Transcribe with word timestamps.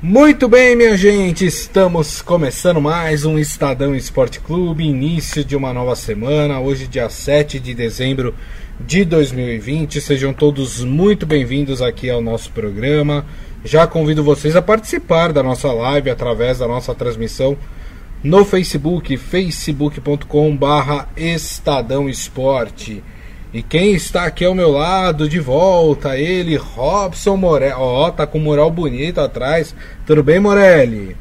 Muito 0.00 0.48
bem, 0.48 0.76
minha 0.76 0.96
gente, 0.96 1.44
estamos 1.44 2.22
começando 2.22 2.80
mais 2.80 3.24
um 3.24 3.36
Estadão 3.36 3.96
Esporte 3.96 4.38
Clube, 4.38 4.84
início 4.84 5.44
de 5.44 5.56
uma 5.56 5.72
nova 5.72 5.96
semana, 5.96 6.60
hoje, 6.60 6.86
dia 6.86 7.10
7 7.10 7.58
de 7.58 7.74
dezembro 7.74 8.32
de 8.78 9.04
2020. 9.04 10.00
Sejam 10.00 10.32
todos 10.32 10.84
muito 10.84 11.26
bem-vindos 11.26 11.82
aqui 11.82 12.08
ao 12.08 12.20
nosso 12.20 12.52
programa. 12.52 13.26
Já 13.64 13.88
convido 13.88 14.22
vocês 14.22 14.54
a 14.54 14.62
participar 14.62 15.32
da 15.32 15.42
nossa 15.42 15.72
live 15.72 16.10
através 16.10 16.60
da 16.60 16.68
nossa 16.68 16.94
transmissão 16.94 17.58
no 18.22 18.44
Facebook, 18.44 19.16
facebook.com/barra 19.16 21.08
Estadão 21.16 22.08
Esporte. 22.08 23.02
E 23.50 23.62
quem 23.62 23.94
está 23.94 24.24
aqui 24.24 24.44
ao 24.44 24.54
meu 24.54 24.70
lado, 24.70 25.26
de 25.26 25.40
volta, 25.40 26.18
ele, 26.18 26.54
Robson 26.56 27.34
Morelli. 27.34 27.72
Ó, 27.72 28.06
oh, 28.06 28.12
tá 28.12 28.26
com 28.26 28.38
moral 28.38 28.70
bonito 28.70 29.22
atrás. 29.22 29.74
Tudo 30.06 30.22
bem, 30.22 30.38
Morelli? 30.38 31.16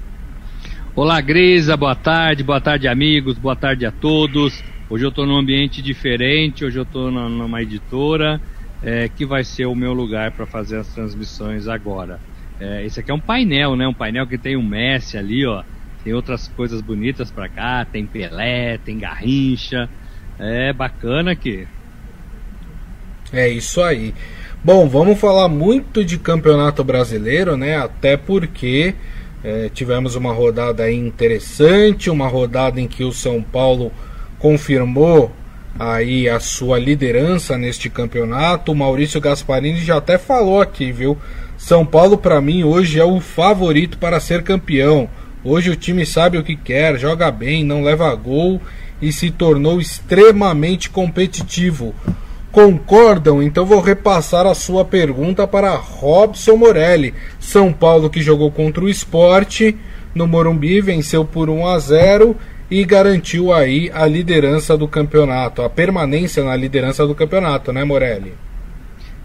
Olá, 0.93 1.21
Grisa, 1.21 1.77
boa 1.77 1.95
tarde, 1.95 2.43
boa 2.43 2.59
tarde, 2.59 2.85
amigos, 2.85 3.37
boa 3.37 3.55
tarde 3.55 3.85
a 3.85 3.91
todos. 3.93 4.61
Hoje 4.89 5.05
eu 5.05 5.09
estou 5.09 5.25
num 5.25 5.37
ambiente 5.37 5.81
diferente, 5.81 6.65
hoje 6.65 6.77
eu 6.77 6.83
estou 6.83 7.09
numa 7.09 7.61
editora 7.61 8.41
é, 8.83 9.07
que 9.07 9.25
vai 9.25 9.45
ser 9.45 9.65
o 9.65 9.75
meu 9.75 9.93
lugar 9.93 10.31
para 10.31 10.45
fazer 10.45 10.79
as 10.79 10.87
transmissões 10.89 11.69
agora. 11.69 12.19
É, 12.59 12.85
esse 12.85 12.99
aqui 12.99 13.09
é 13.09 13.13
um 13.13 13.21
painel, 13.21 13.77
né? 13.77 13.87
Um 13.87 13.93
painel 13.93 14.27
que 14.27 14.37
tem 14.37 14.57
um 14.57 14.63
Messi 14.63 15.17
ali, 15.17 15.45
ó. 15.45 15.63
Tem 16.03 16.13
outras 16.13 16.49
coisas 16.49 16.81
bonitas 16.81 17.31
para 17.31 17.47
cá, 17.47 17.85
tem 17.85 18.05
Pelé, 18.05 18.77
tem 18.79 18.97
Garrincha. 18.97 19.89
É 20.37 20.73
bacana 20.73 21.31
aqui. 21.31 21.65
É 23.31 23.47
isso 23.47 23.81
aí. 23.81 24.13
Bom, 24.63 24.87
vamos 24.87 25.19
falar 25.19 25.47
muito 25.47 26.03
de 26.03 26.17
campeonato 26.17 26.83
brasileiro, 26.83 27.55
né? 27.55 27.77
Até 27.77 28.17
porque 28.17 28.95
é, 29.43 29.69
tivemos 29.73 30.15
uma 30.15 30.33
rodada 30.33 30.91
interessante, 30.91 32.09
uma 32.09 32.27
rodada 32.27 32.81
em 32.81 32.87
que 32.87 33.03
o 33.03 33.11
São 33.11 33.41
Paulo 33.41 33.91
confirmou 34.39 35.31
aí 35.79 36.27
a 36.27 36.39
sua 36.39 36.79
liderança 36.79 37.57
neste 37.57 37.89
campeonato. 37.89 38.71
O 38.71 38.75
Maurício 38.75 39.21
Gasparini 39.21 39.79
já 39.79 39.97
até 39.97 40.17
falou 40.17 40.61
aqui, 40.61 40.91
viu? 40.91 41.17
São 41.57 41.85
Paulo 41.85 42.17
para 42.17 42.41
mim 42.41 42.63
hoje 42.63 42.99
é 42.99 43.05
o 43.05 43.19
favorito 43.19 43.97
para 43.97 44.19
ser 44.19 44.43
campeão. 44.43 45.09
Hoje 45.43 45.69
o 45.69 45.75
time 45.75 46.05
sabe 46.05 46.37
o 46.37 46.43
que 46.43 46.55
quer, 46.55 46.97
joga 46.97 47.31
bem, 47.31 47.63
não 47.63 47.83
leva 47.83 48.13
gol 48.15 48.61
e 49.01 49.11
se 49.13 49.31
tornou 49.31 49.79
extremamente 49.79 50.89
competitivo. 50.89 51.93
Concordam? 52.51 53.43
Então 53.43 53.65
vou 53.65 53.81
repassar 53.81 54.45
a 54.45 54.55
sua 54.55 54.83
pergunta 54.85 55.47
para 55.47 55.75
Robson 55.75 56.55
Morelli. 56.55 57.13
São 57.39 57.71
Paulo 57.71 58.09
que 58.09 58.21
jogou 58.21 58.51
contra 58.51 58.83
o 58.83 58.89
esporte 58.89 59.77
no 60.15 60.27
Morumbi, 60.27 60.81
venceu 60.81 61.23
por 61.23 61.49
1 61.49 61.67
a 61.67 61.79
0 61.79 62.35
e 62.69 62.83
garantiu 62.83 63.53
aí 63.53 63.89
a 63.93 64.05
liderança 64.05 64.77
do 64.77 64.87
campeonato, 64.87 65.61
a 65.61 65.69
permanência 65.69 66.43
na 66.43 66.55
liderança 66.55 67.05
do 67.05 67.15
campeonato, 67.15 67.71
né, 67.71 67.83
Morelli? 67.83 68.33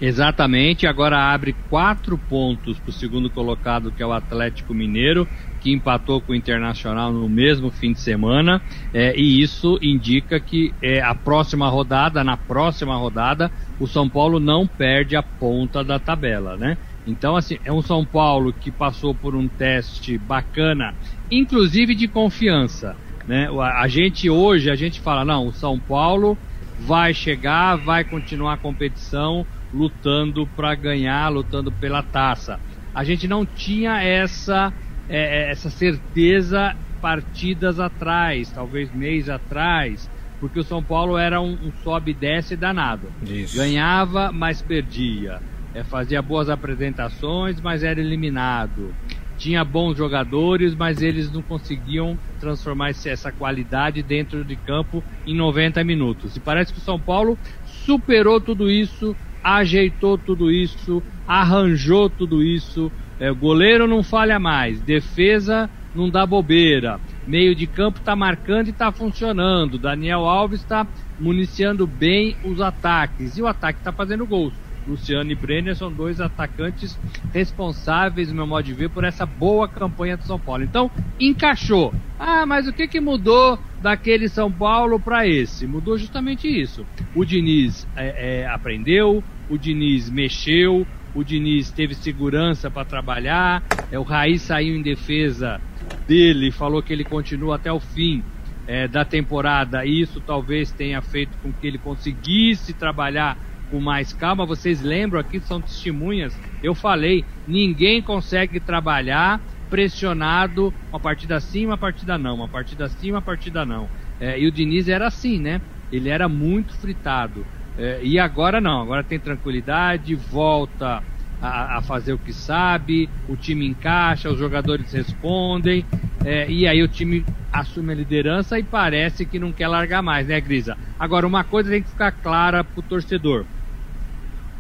Exatamente, 0.00 0.86
agora 0.86 1.32
abre 1.32 1.54
quatro 1.70 2.18
pontos 2.18 2.78
para 2.78 2.90
o 2.90 2.92
segundo 2.92 3.30
colocado, 3.30 3.92
que 3.92 4.02
é 4.02 4.06
o 4.06 4.12
Atlético 4.12 4.74
Mineiro, 4.74 5.28
que 5.62 5.72
empatou 5.72 6.20
com 6.20 6.32
o 6.32 6.34
Internacional 6.34 7.12
no 7.12 7.28
mesmo 7.28 7.70
fim 7.70 7.92
de 7.92 8.00
semana, 8.00 8.60
é, 8.92 9.14
e 9.16 9.40
isso 9.40 9.78
indica 9.80 10.40
que 10.40 10.74
é, 10.82 11.00
a 11.00 11.14
próxima 11.14 11.68
rodada, 11.68 12.24
na 12.24 12.36
próxima 12.36 12.96
rodada, 12.96 13.50
o 13.78 13.86
São 13.86 14.08
Paulo 14.08 14.40
não 14.40 14.66
perde 14.66 15.14
a 15.14 15.22
ponta 15.22 15.84
da 15.84 15.98
tabela, 15.98 16.56
né? 16.56 16.76
Então, 17.06 17.36
assim, 17.36 17.58
é 17.64 17.72
um 17.72 17.82
São 17.82 18.04
Paulo 18.04 18.52
que 18.52 18.70
passou 18.70 19.14
por 19.14 19.34
um 19.34 19.48
teste 19.48 20.18
bacana, 20.18 20.94
inclusive 21.30 21.94
de 21.94 22.06
confiança. 22.06 22.96
Né? 23.26 23.48
A 23.74 23.88
gente 23.88 24.28
hoje, 24.28 24.70
a 24.70 24.76
gente 24.76 25.00
fala, 25.00 25.24
não, 25.24 25.48
o 25.48 25.52
São 25.52 25.78
Paulo 25.78 26.36
vai 26.80 27.12
chegar, 27.14 27.76
vai 27.76 28.04
continuar 28.04 28.54
a 28.54 28.56
competição, 28.56 29.46
lutando 29.72 30.46
para 30.56 30.74
ganhar, 30.74 31.28
lutando 31.28 31.72
pela 31.72 32.02
taça. 32.02 32.58
A 32.94 33.02
gente 33.04 33.26
não 33.26 33.44
tinha 33.46 34.00
essa 34.02 34.72
é, 35.12 35.18
é, 35.18 35.50
essa 35.50 35.68
certeza 35.68 36.74
partidas 36.98 37.78
atrás, 37.78 38.50
talvez 38.50 38.90
mês 38.90 39.28
atrás, 39.28 40.08
porque 40.40 40.58
o 40.58 40.64
São 40.64 40.82
Paulo 40.82 41.18
era 41.18 41.38
um, 41.38 41.52
um 41.52 41.70
sobe 41.82 42.12
e 42.12 42.14
desce 42.14 42.56
danado. 42.56 43.12
Isso. 43.20 43.54
Ganhava, 43.54 44.32
mas 44.32 44.62
perdia. 44.62 45.38
É, 45.74 45.84
fazia 45.84 46.22
boas 46.22 46.48
apresentações, 46.48 47.60
mas 47.60 47.82
era 47.82 48.00
eliminado. 48.00 48.94
Tinha 49.36 49.62
bons 49.64 49.98
jogadores, 49.98 50.74
mas 50.74 51.02
eles 51.02 51.30
não 51.30 51.42
conseguiam 51.42 52.18
transformar 52.38 52.90
essa 52.90 53.32
qualidade 53.32 54.02
dentro 54.02 54.44
de 54.44 54.56
campo 54.56 55.04
em 55.26 55.36
90 55.36 55.84
minutos. 55.84 56.36
E 56.36 56.40
parece 56.40 56.72
que 56.72 56.78
o 56.78 56.82
São 56.82 56.98
Paulo 56.98 57.38
superou 57.62 58.40
tudo 58.40 58.70
isso, 58.70 59.14
ajeitou 59.42 60.16
tudo 60.16 60.50
isso, 60.50 61.02
arranjou 61.26 62.08
tudo 62.08 62.42
isso, 62.42 62.92
é, 63.18 63.30
goleiro 63.32 63.86
não 63.86 64.02
falha 64.02 64.38
mais, 64.38 64.80
defesa 64.80 65.68
não 65.94 66.08
dá 66.08 66.24
bobeira, 66.24 66.98
meio 67.26 67.54
de 67.54 67.66
campo 67.66 67.98
está 67.98 68.16
marcando 68.16 68.68
e 68.68 68.70
está 68.70 68.90
funcionando. 68.90 69.78
Daniel 69.78 70.24
Alves 70.24 70.60
está 70.60 70.86
municiando 71.20 71.86
bem 71.86 72.36
os 72.44 72.60
ataques 72.60 73.36
e 73.36 73.42
o 73.42 73.46
ataque 73.46 73.78
está 73.78 73.92
fazendo 73.92 74.26
gols. 74.26 74.54
Luciano 74.86 75.30
e 75.30 75.34
Brenner 75.34 75.76
são 75.76 75.92
dois 75.92 76.20
atacantes 76.20 76.98
responsáveis, 77.32 78.28
no 78.28 78.34
meu 78.34 78.46
modo 78.46 78.64
de 78.64 78.72
ver, 78.72 78.90
por 78.90 79.04
essa 79.04 79.24
boa 79.24 79.68
campanha 79.68 80.16
do 80.16 80.24
São 80.24 80.38
Paulo. 80.38 80.64
Então, 80.64 80.90
encaixou. 81.20 81.94
Ah, 82.18 82.44
mas 82.46 82.66
o 82.66 82.72
que, 82.72 82.88
que 82.88 83.00
mudou 83.00 83.58
daquele 83.80 84.28
São 84.28 84.50
Paulo 84.50 84.98
para 84.98 85.26
esse? 85.26 85.66
Mudou 85.66 85.96
justamente 85.96 86.48
isso. 86.48 86.84
O 87.14 87.24
Diniz 87.24 87.86
é, 87.94 88.40
é, 88.40 88.46
aprendeu, 88.48 89.22
o 89.48 89.56
Diniz 89.56 90.10
mexeu, 90.10 90.86
o 91.14 91.22
Diniz 91.22 91.70
teve 91.70 91.94
segurança 91.94 92.70
para 92.70 92.84
trabalhar, 92.84 93.62
é, 93.90 93.98
o 93.98 94.02
Raiz 94.02 94.42
saiu 94.42 94.76
em 94.76 94.82
defesa 94.82 95.60
dele, 96.06 96.50
falou 96.50 96.82
que 96.82 96.92
ele 96.92 97.04
continua 97.04 97.56
até 97.56 97.72
o 97.72 97.80
fim 97.80 98.22
é, 98.66 98.88
da 98.88 99.04
temporada, 99.04 99.84
e 99.84 100.00
isso 100.00 100.20
talvez 100.20 100.70
tenha 100.72 101.02
feito 101.02 101.36
com 101.42 101.52
que 101.52 101.66
ele 101.66 101.78
conseguisse 101.78 102.72
trabalhar 102.72 103.36
com 103.70 103.80
mais 103.80 104.12
calma. 104.12 104.46
Vocês 104.46 104.82
lembram 104.82 105.20
aqui, 105.20 105.40
são 105.40 105.60
testemunhas, 105.60 106.38
eu 106.62 106.74
falei, 106.74 107.24
ninguém 107.46 108.00
consegue 108.00 108.60
trabalhar 108.60 109.40
pressionado, 109.68 110.72
uma 110.90 111.00
partida 111.00 111.40
sim, 111.40 111.66
uma 111.66 111.78
partida 111.78 112.18
não, 112.18 112.34
uma 112.34 112.48
partida 112.48 112.88
sim, 112.88 113.10
uma 113.10 113.22
partida 113.22 113.64
não. 113.64 113.88
É, 114.20 114.38
e 114.38 114.46
o 114.46 114.52
Diniz 114.52 114.86
era 114.88 115.06
assim, 115.06 115.38
né? 115.38 115.60
Ele 115.90 116.08
era 116.08 116.28
muito 116.28 116.74
fritado. 116.74 117.44
É, 117.78 118.00
e 118.02 118.18
agora 118.18 118.60
não, 118.60 118.82
agora 118.82 119.02
tem 119.02 119.18
tranquilidade, 119.18 120.14
volta 120.14 121.02
a, 121.40 121.78
a, 121.78 121.82
fazer 121.82 122.12
o 122.12 122.18
que 122.18 122.32
sabe, 122.32 123.08
o 123.28 123.36
time 123.36 123.66
encaixa, 123.66 124.30
os 124.30 124.38
jogadores 124.38 124.92
respondem, 124.92 125.84
é, 126.24 126.50
e 126.50 126.66
aí 126.66 126.82
o 126.82 126.88
time 126.88 127.24
assume 127.52 127.92
a 127.92 127.96
liderança 127.96 128.58
e 128.58 128.62
parece 128.62 129.26
que 129.26 129.38
não 129.38 129.52
quer 129.52 129.68
largar 129.68 130.02
mais, 130.02 130.26
né, 130.26 130.40
Grisa? 130.40 130.76
Agora, 130.98 131.26
uma 131.26 131.44
coisa 131.44 131.70
tem 131.70 131.82
que 131.82 131.90
ficar 131.90 132.12
clara 132.12 132.62
pro 132.62 132.82
torcedor: 132.82 133.44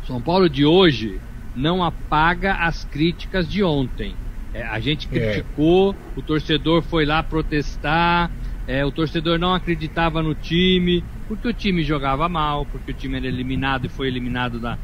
São 0.06 0.20
Paulo 0.20 0.48
de 0.48 0.64
hoje 0.64 1.20
não 1.54 1.84
apaga 1.84 2.54
as 2.54 2.84
críticas 2.84 3.48
de 3.48 3.62
ontem. 3.62 4.14
É, 4.54 4.62
a 4.62 4.80
gente 4.80 5.08
é. 5.10 5.10
criticou, 5.10 5.94
o 6.16 6.20
torcedor 6.20 6.82
foi 6.82 7.06
lá 7.06 7.22
protestar, 7.22 8.30
é, 8.66 8.84
o 8.84 8.90
torcedor 8.90 9.38
não 9.38 9.54
acreditava 9.54 10.22
no 10.22 10.34
time, 10.34 11.02
porque 11.32 11.48
o 11.48 11.52
time 11.52 11.82
jogava 11.82 12.28
mal, 12.28 12.66
porque 12.66 12.90
o 12.90 12.94
time 12.94 13.16
era 13.16 13.26
eliminado 13.26 13.86
e 13.86 13.88
foi 13.88 14.06
eliminado 14.06 14.60
da 14.60 14.76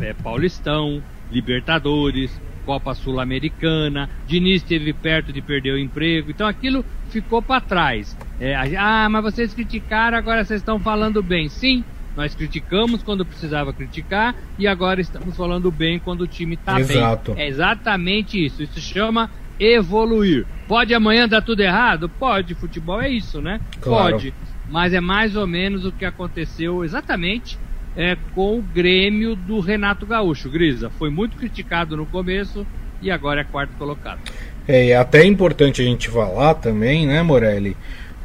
é, 0.00 0.14
Paulistão, 0.14 1.02
Libertadores, 1.30 2.40
Copa 2.64 2.94
Sul-Americana. 2.94 4.08
Diniz 4.26 4.62
esteve 4.62 4.94
perto 4.94 5.30
de 5.30 5.42
perder 5.42 5.74
o 5.74 5.78
emprego, 5.78 6.30
então 6.30 6.46
aquilo 6.46 6.82
ficou 7.10 7.42
para 7.42 7.60
trás. 7.60 8.16
É, 8.40 8.56
ah, 8.78 9.08
mas 9.10 9.22
vocês 9.22 9.52
criticaram, 9.52 10.16
agora 10.16 10.42
vocês 10.42 10.62
estão 10.62 10.80
falando 10.80 11.22
bem. 11.22 11.50
Sim, 11.50 11.84
nós 12.16 12.34
criticamos 12.34 13.02
quando 13.02 13.22
precisava 13.26 13.70
criticar 13.70 14.34
e 14.58 14.66
agora 14.66 15.02
estamos 15.02 15.36
falando 15.36 15.70
bem 15.70 15.98
quando 15.98 16.22
o 16.22 16.26
time 16.26 16.54
está 16.54 16.76
bem. 16.76 16.96
É 17.36 17.46
exatamente 17.46 18.42
isso. 18.42 18.62
Isso 18.62 18.80
chama 18.80 19.30
evoluir. 19.58 20.46
Pode 20.66 20.94
amanhã 20.94 21.28
dar 21.28 21.42
tudo 21.42 21.60
errado? 21.60 22.08
Pode, 22.08 22.54
futebol 22.54 23.02
é 23.02 23.10
isso, 23.10 23.42
né? 23.42 23.60
Claro. 23.82 24.12
Pode. 24.12 24.34
Mas 24.70 24.94
é 24.94 25.00
mais 25.00 25.36
ou 25.36 25.46
menos 25.46 25.84
o 25.84 25.92
que 25.92 26.04
aconteceu 26.04 26.84
exatamente 26.84 27.58
é, 27.96 28.16
com 28.34 28.58
o 28.58 28.62
Grêmio 28.62 29.34
do 29.34 29.60
Renato 29.60 30.06
Gaúcho. 30.06 30.48
Grisa, 30.48 30.90
foi 30.90 31.10
muito 31.10 31.36
criticado 31.36 31.96
no 31.96 32.06
começo 32.06 32.66
e 33.02 33.10
agora 33.10 33.40
é 33.40 33.44
quarto 33.44 33.72
colocado. 33.76 34.20
É, 34.68 34.86
e 34.86 34.90
é 34.90 34.96
até 34.96 35.24
importante 35.24 35.82
a 35.82 35.84
gente 35.84 36.08
falar 36.08 36.54
também, 36.54 37.06
né, 37.06 37.22
Morelli, 37.22 37.76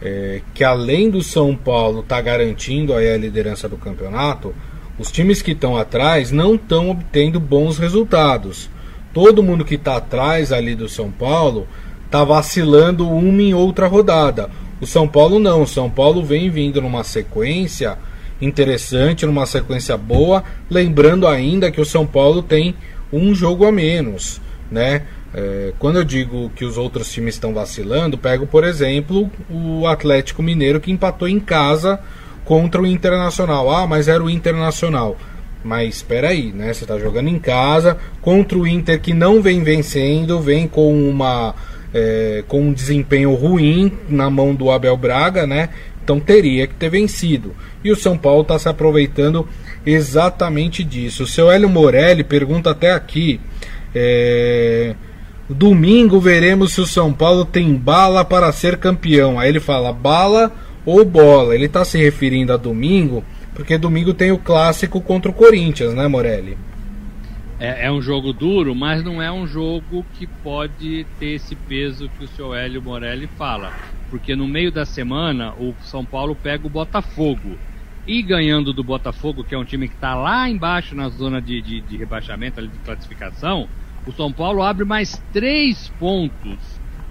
é, 0.02 0.42
que 0.54 0.64
além 0.64 1.10
do 1.10 1.24
São 1.24 1.56
Paulo 1.56 2.02
estar 2.02 2.18
tá 2.18 2.22
garantindo 2.22 2.94
aí 2.94 3.12
a 3.12 3.18
liderança 3.18 3.68
do 3.68 3.78
campeonato, 3.78 4.54
os 5.00 5.12
times 5.12 5.42
que 5.42 5.52
estão 5.52 5.76
atrás 5.76 6.32
não 6.32 6.56
estão 6.56 6.90
obtendo 6.90 7.40
bons 7.40 7.78
resultados. 7.78 8.70
todo 9.14 9.42
mundo 9.42 9.66
que 9.66 9.76
está 9.76 9.98
atrás 9.98 10.52
ali 10.52 10.76
do 10.76 10.90
São 10.90 11.10
Paulo 11.10 11.68
está 12.06 12.24
vacilando 12.24 13.10
uma 13.10 13.42
em 13.42 13.54
outra 13.54 13.88
rodada. 13.88 14.50
O 14.86 14.88
São 14.88 15.08
Paulo 15.08 15.40
não, 15.40 15.64
o 15.64 15.68
São 15.68 15.90
Paulo 15.90 16.24
vem 16.24 16.48
vindo 16.48 16.80
numa 16.80 17.04
sequência 17.04 17.98
interessante, 18.40 19.26
numa 19.26 19.48
sequência 19.48 19.98
boa, 19.98 20.44
lembrando 20.70 21.28
ainda 21.28 21.72
que 21.72 21.82
o 21.82 21.86
São 21.86 22.06
Paulo 22.06 22.44
tem 22.44 22.76
um 23.12 23.34
jogo 23.34 23.66
a 23.66 23.72
menos, 23.72 24.40
né? 24.70 25.02
É, 25.34 25.74
quando 25.80 25.96
eu 25.96 26.04
digo 26.04 26.52
que 26.56 26.64
os 26.64 26.78
outros 26.78 27.12
times 27.12 27.34
estão 27.34 27.52
vacilando, 27.52 28.16
pego 28.16 28.46
por 28.46 28.64
exemplo 28.64 29.28
o 29.50 29.88
Atlético 29.88 30.44
Mineiro 30.44 30.80
que 30.80 30.92
empatou 30.92 31.28
em 31.28 31.40
casa 31.40 32.00
contra 32.46 32.80
o 32.80 32.86
Internacional. 32.86 33.72
Ah, 33.72 33.88
mas 33.88 34.08
era 34.08 34.24
o 34.24 34.30
Internacional. 34.30 35.18
Mas 35.64 35.96
espera 35.96 36.30
aí, 36.30 36.52
né? 36.52 36.72
Você 36.72 36.84
está 36.84 37.00
jogando 37.00 37.28
em 37.28 37.40
casa 37.40 37.98
contra 38.22 38.56
o 38.56 38.68
Inter 38.68 39.02
que 39.02 39.16
não 39.16 39.42
vem 39.42 39.64
vencendo, 39.64 40.40
vem 40.40 40.68
com 40.68 40.94
uma 41.10 41.56
é, 41.96 42.44
com 42.46 42.60
um 42.60 42.74
desempenho 42.74 43.34
ruim 43.34 43.90
na 44.10 44.30
mão 44.30 44.54
do 44.54 44.70
Abel 44.70 44.98
Braga, 44.98 45.48
né? 45.48 45.70
Então 46.04 46.20
teria 46.20 46.68
que 46.68 46.76
ter 46.76 46.90
vencido. 46.90 47.56
E 47.84 47.90
o 47.90 47.96
São 47.96 48.18
Paulo 48.18 48.42
está 48.42 48.60
se 48.60 48.68
aproveitando 48.68 49.48
exatamente 49.86 50.84
disso. 50.84 51.24
O 51.24 51.28
seu 51.28 51.50
Hélio 51.50 51.70
Morelli 51.70 52.24
pergunta 52.24 52.72
até 52.72 52.92
aqui. 52.92 53.40
É, 53.96 54.94
Domingo 55.50 56.20
veremos 56.20 56.74
se 56.74 56.82
o 56.82 56.86
São 56.86 57.14
Paulo 57.14 57.46
tem 57.46 57.74
bala 57.74 58.26
para 58.26 58.52
ser 58.52 58.78
campeão. 58.78 59.40
Aí 59.40 59.48
ele 59.48 59.62
fala 59.62 59.94
bala 59.94 60.52
ou 60.86 61.06
bola. 61.06 61.56
Ele 61.56 61.66
está 61.66 61.86
se 61.86 61.98
referindo 61.98 62.52
a 62.52 62.58
domingo 62.58 63.24
porque 63.56 63.78
domingo 63.78 64.14
tem 64.14 64.34
o 64.34 64.38
clássico 64.38 65.00
contra 65.00 65.32
o 65.32 65.34
Corinthians, 65.34 65.94
né, 65.94 66.08
Morelli? 66.10 66.58
É, 67.58 67.86
é, 67.86 67.92
um 67.92 68.02
jogo 68.02 68.34
duro, 68.34 68.76
mas 68.76 69.04
não 69.04 69.22
é 69.22 69.32
um 69.32 69.48
jogo 69.48 70.06
que 70.14 70.28
pode 70.28 71.06
ter 71.18 71.36
esse 71.36 71.56
peso 71.56 72.10
que 72.10 72.26
o 72.26 72.28
seu 72.28 72.54
Hélio 72.54 72.82
Morelli 72.82 73.28
fala. 73.28 73.72
Porque 74.10 74.36
no 74.36 74.48
meio 74.48 74.72
da 74.72 74.86
semana 74.86 75.54
o 75.54 75.74
São 75.82 76.04
Paulo 76.06 76.36
pega 76.36 76.68
o 76.68 76.70
Botafogo. 76.70 77.58
E 78.06 78.22
ganhando 78.22 78.74
do 78.74 78.84
Botafogo, 78.84 79.44
que 79.44 79.56
é 79.56 79.58
um 79.58 79.64
time 79.64 79.88
que 79.88 79.96
está 79.96 80.14
lá 80.14 80.50
embaixo 80.50 80.96
na 80.96 81.10
zona 81.10 81.42
de, 81.42 81.62
de, 81.62 81.82
de 81.82 81.98
rebaixamento, 81.98 82.60
ali 82.60 82.68
de 82.68 82.78
classificação, 82.80 83.68
o 84.06 84.12
São 84.12 84.32
Paulo 84.32 84.62
abre 84.62 84.86
mais 84.86 85.18
três 85.32 85.90
pontos 85.98 86.60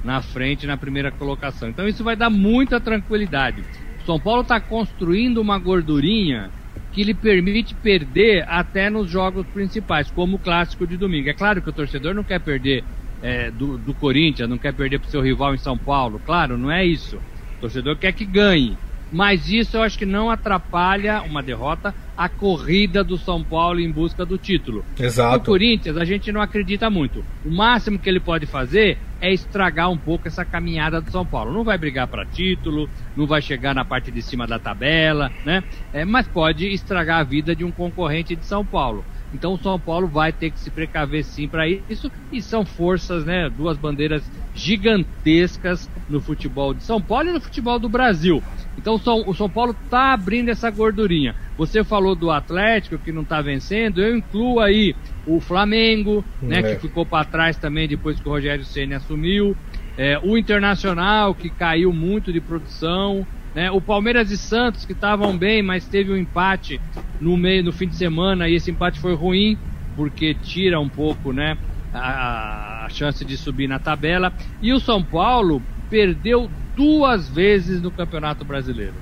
na 0.04 0.20
frente 0.20 0.66
na 0.66 0.76
primeira 0.76 1.10
colocação. 1.10 1.68
Então 1.68 1.88
isso 1.88 2.04
vai 2.04 2.14
dar 2.14 2.30
muita 2.30 2.78
tranquilidade. 2.78 3.64
São 4.04 4.20
Paulo 4.20 4.42
está 4.42 4.60
construindo 4.60 5.38
uma 5.38 5.58
gordurinha 5.58 6.50
que 6.94 7.02
lhe 7.02 7.12
permite 7.12 7.74
perder 7.74 8.44
até 8.48 8.88
nos 8.88 9.10
jogos 9.10 9.44
principais, 9.52 10.12
como 10.12 10.36
o 10.36 10.38
clássico 10.38 10.86
de 10.86 10.96
domingo. 10.96 11.28
É 11.28 11.34
claro 11.34 11.60
que 11.60 11.68
o 11.68 11.72
torcedor 11.72 12.14
não 12.14 12.24
quer 12.24 12.38
perder 12.38 12.86
é, 13.20 13.50
do, 13.50 13.76
do 13.76 13.96
Corinthians, 13.96 14.48
não 14.48 14.60
quer 14.60 14.72
perder 14.72 15.00
para 15.00 15.08
o 15.08 15.10
seu 15.10 15.20
rival 15.20 15.52
em 15.56 15.58
São 15.58 15.76
Paulo. 15.76 16.20
Claro, 16.20 16.56
não 16.56 16.70
é 16.70 16.86
isso. 16.86 17.18
O 17.18 17.60
torcedor 17.62 17.98
quer 17.98 18.12
que 18.12 18.24
ganhe. 18.24 18.78
Mas 19.12 19.48
isso 19.48 19.76
eu 19.76 19.82
acho 19.82 19.98
que 19.98 20.06
não 20.06 20.30
atrapalha 20.30 21.22
uma 21.22 21.42
derrota 21.42 21.94
a 22.16 22.28
corrida 22.28 23.02
do 23.02 23.18
São 23.18 23.42
Paulo 23.42 23.80
em 23.80 23.90
busca 23.90 24.24
do 24.24 24.38
título. 24.38 24.84
Exato. 24.98 25.36
O 25.36 25.44
Corinthians 25.44 25.96
a 25.96 26.04
gente 26.04 26.30
não 26.30 26.40
acredita 26.40 26.88
muito. 26.88 27.24
O 27.44 27.50
máximo 27.50 27.98
que 27.98 28.08
ele 28.08 28.20
pode 28.20 28.46
fazer 28.46 28.98
é 29.20 29.32
estragar 29.32 29.90
um 29.90 29.98
pouco 29.98 30.28
essa 30.28 30.44
caminhada 30.44 31.00
do 31.00 31.10
São 31.10 31.26
Paulo. 31.26 31.52
Não 31.52 31.64
vai 31.64 31.76
brigar 31.76 32.06
para 32.06 32.26
título, 32.26 32.88
não 33.16 33.26
vai 33.26 33.42
chegar 33.42 33.74
na 33.74 33.84
parte 33.84 34.10
de 34.10 34.22
cima 34.22 34.46
da 34.46 34.58
tabela, 34.58 35.32
né? 35.44 35.64
É, 35.92 36.04
mas 36.04 36.28
pode 36.28 36.66
estragar 36.72 37.20
a 37.20 37.24
vida 37.24 37.54
de 37.54 37.64
um 37.64 37.72
concorrente 37.72 38.36
de 38.36 38.44
São 38.44 38.64
Paulo. 38.64 39.04
Então 39.34 39.54
o 39.54 39.58
São 39.58 39.78
Paulo 39.78 40.06
vai 40.06 40.32
ter 40.32 40.50
que 40.50 40.60
se 40.60 40.70
precaver 40.70 41.24
sim 41.24 41.48
para 41.48 41.68
isso 41.68 42.10
e 42.30 42.40
são 42.40 42.64
forças, 42.64 43.24
né? 43.24 43.50
Duas 43.50 43.76
bandeiras 43.76 44.22
gigantescas 44.54 45.90
no 46.08 46.20
futebol 46.20 46.72
de 46.72 46.84
São 46.84 47.02
Paulo 47.02 47.30
e 47.30 47.32
no 47.32 47.40
futebol 47.40 47.78
do 47.78 47.88
Brasil. 47.88 48.40
Então 48.78 48.94
o 48.94 49.34
São 49.34 49.50
Paulo 49.50 49.76
está 49.84 50.12
abrindo 50.12 50.50
essa 50.50 50.70
gordurinha. 50.70 51.34
Você 51.58 51.82
falou 51.82 52.14
do 52.14 52.30
Atlético 52.30 52.96
que 52.96 53.10
não 53.10 53.22
está 53.22 53.42
vencendo, 53.42 54.00
eu 54.00 54.16
incluo 54.16 54.60
aí 54.60 54.94
o 55.26 55.40
Flamengo, 55.40 56.24
né, 56.40 56.58
é. 56.58 56.62
que 56.62 56.80
ficou 56.80 57.04
para 57.04 57.24
trás 57.24 57.56
também 57.56 57.88
depois 57.88 58.20
que 58.20 58.28
o 58.28 58.32
Rogério 58.32 58.64
Ceni 58.64 58.94
assumiu, 58.94 59.56
é, 59.96 60.18
o 60.22 60.38
Internacional 60.38 61.34
que 61.34 61.48
caiu 61.48 61.92
muito 61.92 62.32
de 62.32 62.40
produção, 62.40 63.26
né, 63.54 63.70
o 63.70 63.80
Palmeiras 63.80 64.30
e 64.30 64.36
Santos 64.36 64.84
que 64.84 64.92
estavam 64.92 65.36
bem, 65.36 65.62
mas 65.62 65.86
teve 65.86 66.12
um 66.12 66.16
empate 66.16 66.80
no 67.20 67.36
meio 67.36 67.62
no 67.62 67.72
fim 67.72 67.86
de 67.86 67.96
semana 67.96 68.48
e 68.48 68.54
esse 68.54 68.70
empate 68.70 68.98
foi 68.98 69.14
ruim 69.14 69.56
porque 69.96 70.34
tira 70.34 70.80
um 70.80 70.88
pouco, 70.88 71.32
né, 71.32 71.56
a, 71.92 72.86
a 72.86 72.88
chance 72.88 73.24
de 73.24 73.36
subir 73.36 73.68
na 73.68 73.78
tabela. 73.78 74.32
E 74.60 74.72
o 74.72 74.80
São 74.80 75.02
Paulo 75.02 75.62
perdeu 75.88 76.50
duas 76.76 77.28
vezes 77.28 77.80
no 77.80 77.90
Campeonato 77.90 78.44
Brasileiro. 78.44 78.94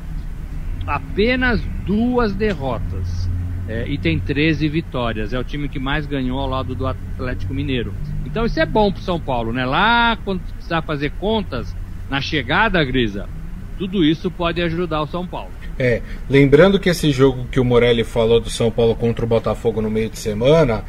Apenas 0.86 1.62
duas 1.86 2.34
derrotas. 2.34 3.30
É, 3.68 3.88
e 3.88 3.96
tem 3.96 4.18
13 4.18 4.68
vitórias. 4.68 5.32
É 5.32 5.38
o 5.38 5.44
time 5.44 5.68
que 5.68 5.78
mais 5.78 6.04
ganhou 6.04 6.38
ao 6.38 6.48
lado 6.48 6.74
do 6.74 6.86
Atlético 6.86 7.54
Mineiro. 7.54 7.94
Então 8.26 8.44
isso 8.44 8.60
é 8.60 8.66
bom 8.66 8.92
pro 8.92 9.02
São 9.02 9.20
Paulo, 9.20 9.52
né? 9.52 9.64
Lá, 9.64 10.18
quando 10.24 10.40
precisar 10.40 10.82
fazer 10.82 11.10
contas, 11.12 11.74
na 12.10 12.20
chegada, 12.20 12.84
Grisa, 12.84 13.28
tudo 13.78 14.04
isso 14.04 14.30
pode 14.30 14.60
ajudar 14.62 15.02
o 15.02 15.06
São 15.06 15.26
Paulo. 15.26 15.50
É, 15.78 16.02
lembrando 16.28 16.78
que 16.78 16.88
esse 16.88 17.10
jogo 17.10 17.46
que 17.50 17.58
o 17.58 17.64
Morelli 17.64 18.04
falou 18.04 18.40
do 18.40 18.50
São 18.50 18.70
Paulo 18.70 18.94
contra 18.94 19.24
o 19.24 19.28
Botafogo 19.28 19.80
no 19.80 19.90
meio 19.90 20.10
de 20.10 20.18
semana 20.18 20.84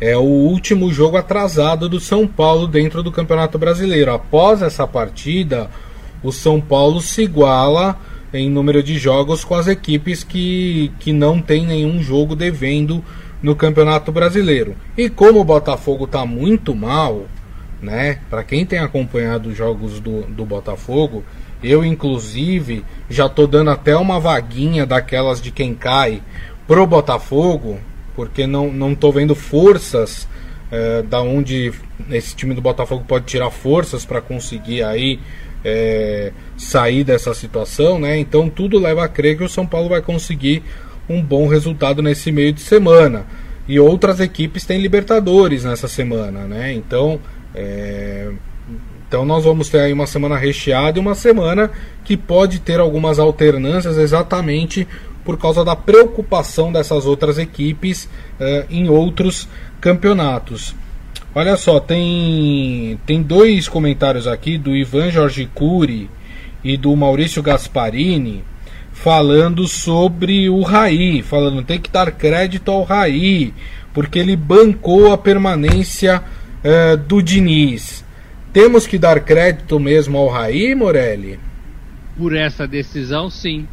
é 0.00 0.16
o 0.16 0.22
último 0.22 0.92
jogo 0.92 1.16
atrasado 1.16 1.88
do 1.88 1.98
São 1.98 2.26
Paulo 2.26 2.66
dentro 2.66 3.02
do 3.02 3.10
Campeonato 3.10 3.58
Brasileiro. 3.58 4.12
Após 4.12 4.62
essa 4.62 4.86
partida, 4.86 5.68
o 6.22 6.30
São 6.30 6.60
Paulo 6.60 7.00
se 7.00 7.22
iguala 7.22 7.98
em 8.32 8.48
número 8.48 8.82
de 8.82 8.96
jogos 8.98 9.44
com 9.44 9.54
as 9.54 9.66
equipes 9.66 10.22
que, 10.22 10.92
que 11.00 11.12
não 11.12 11.40
tem 11.40 11.66
nenhum 11.66 12.02
jogo 12.02 12.36
devendo 12.36 13.02
no 13.42 13.56
Campeonato 13.56 14.12
Brasileiro. 14.12 14.76
E 14.96 15.08
como 15.08 15.40
o 15.40 15.44
Botafogo 15.44 16.04
está 16.04 16.24
muito 16.26 16.74
mal, 16.74 17.26
né? 17.80 18.20
Para 18.28 18.44
quem 18.44 18.66
tem 18.66 18.78
acompanhado 18.78 19.48
os 19.48 19.56
jogos 19.56 20.00
do, 20.00 20.22
do 20.22 20.44
Botafogo, 20.44 21.24
eu 21.62 21.84
inclusive 21.84 22.84
já 23.08 23.26
estou 23.26 23.46
dando 23.46 23.70
até 23.70 23.96
uma 23.96 24.20
vaguinha 24.20 24.86
daquelas 24.86 25.40
de 25.40 25.50
quem 25.50 25.74
cai 25.74 26.22
pro 26.66 26.86
Botafogo, 26.86 27.78
porque 28.14 28.46
não 28.46 28.72
não 28.72 28.94
tô 28.94 29.10
vendo 29.10 29.34
forças 29.34 30.28
é, 30.70 31.02
da 31.02 31.20
onde 31.20 31.72
esse 32.10 32.36
time 32.36 32.54
do 32.54 32.60
Botafogo 32.60 33.04
pode 33.06 33.24
tirar 33.26 33.50
forças 33.50 34.04
para 34.04 34.20
conseguir 34.20 34.82
aí 34.82 35.18
é, 35.64 36.32
sair 36.56 37.04
dessa 37.04 37.34
situação, 37.34 37.98
né? 37.98 38.18
Então 38.18 38.48
tudo 38.48 38.78
leva 38.78 39.04
a 39.04 39.08
crer 39.08 39.36
que 39.36 39.44
o 39.44 39.48
São 39.48 39.66
Paulo 39.66 39.88
vai 39.88 40.02
conseguir 40.02 40.62
um 41.08 41.22
bom 41.22 41.48
resultado 41.48 42.02
nesse 42.02 42.30
meio 42.30 42.52
de 42.52 42.60
semana. 42.60 43.26
E 43.66 43.78
outras 43.78 44.20
equipes 44.20 44.64
têm 44.64 44.80
Libertadores 44.80 45.64
nessa 45.64 45.88
semana, 45.88 46.44
né? 46.44 46.72
Então, 46.72 47.20
é, 47.54 48.30
então 49.08 49.24
nós 49.24 49.42
vamos 49.42 49.70
ter 49.70 49.80
aí 49.80 49.92
uma 49.92 50.06
semana 50.06 50.36
recheada 50.36 50.98
e 50.98 51.00
uma 51.00 51.14
semana 51.14 51.70
que 52.04 52.14
pode 52.14 52.58
ter 52.58 52.78
algumas 52.78 53.18
alternâncias 53.18 53.96
exatamente 53.96 54.86
por 55.24 55.38
causa 55.38 55.64
da 55.64 55.74
preocupação 55.74 56.70
dessas 56.70 57.06
outras 57.06 57.38
equipes 57.38 58.08
é, 58.38 58.66
em 58.68 58.88
outros 58.88 59.48
campeonatos. 59.80 60.74
Olha 61.34 61.56
só, 61.56 61.80
tem, 61.80 62.98
tem 63.06 63.22
dois 63.22 63.66
comentários 63.68 64.26
aqui 64.26 64.58
do 64.58 64.76
Ivan 64.76 65.10
Jorge 65.10 65.48
Cury 65.54 66.10
e 66.62 66.76
do 66.76 66.94
Maurício 66.94 67.42
Gasparini 67.42 68.44
falando 68.92 69.68
sobre 69.68 70.50
o 70.50 70.60
Raí, 70.62 71.22
falando 71.22 71.62
tem 71.62 71.78
que 71.78 71.90
dar 71.90 72.10
crédito 72.10 72.70
ao 72.70 72.82
Raí, 72.82 73.54
porque 73.94 74.18
ele 74.18 74.34
bancou 74.34 75.12
a 75.12 75.18
permanência 75.18 76.22
uh, 76.64 76.96
do 76.96 77.22
Diniz. 77.22 78.04
Temos 78.60 78.88
que 78.88 78.98
dar 78.98 79.20
crédito 79.20 79.78
mesmo 79.78 80.18
ao 80.18 80.26
Raí, 80.26 80.74
Morelli? 80.74 81.38
Por 82.16 82.34
essa 82.34 82.66
decisão, 82.66 83.30
sim. 83.30 83.68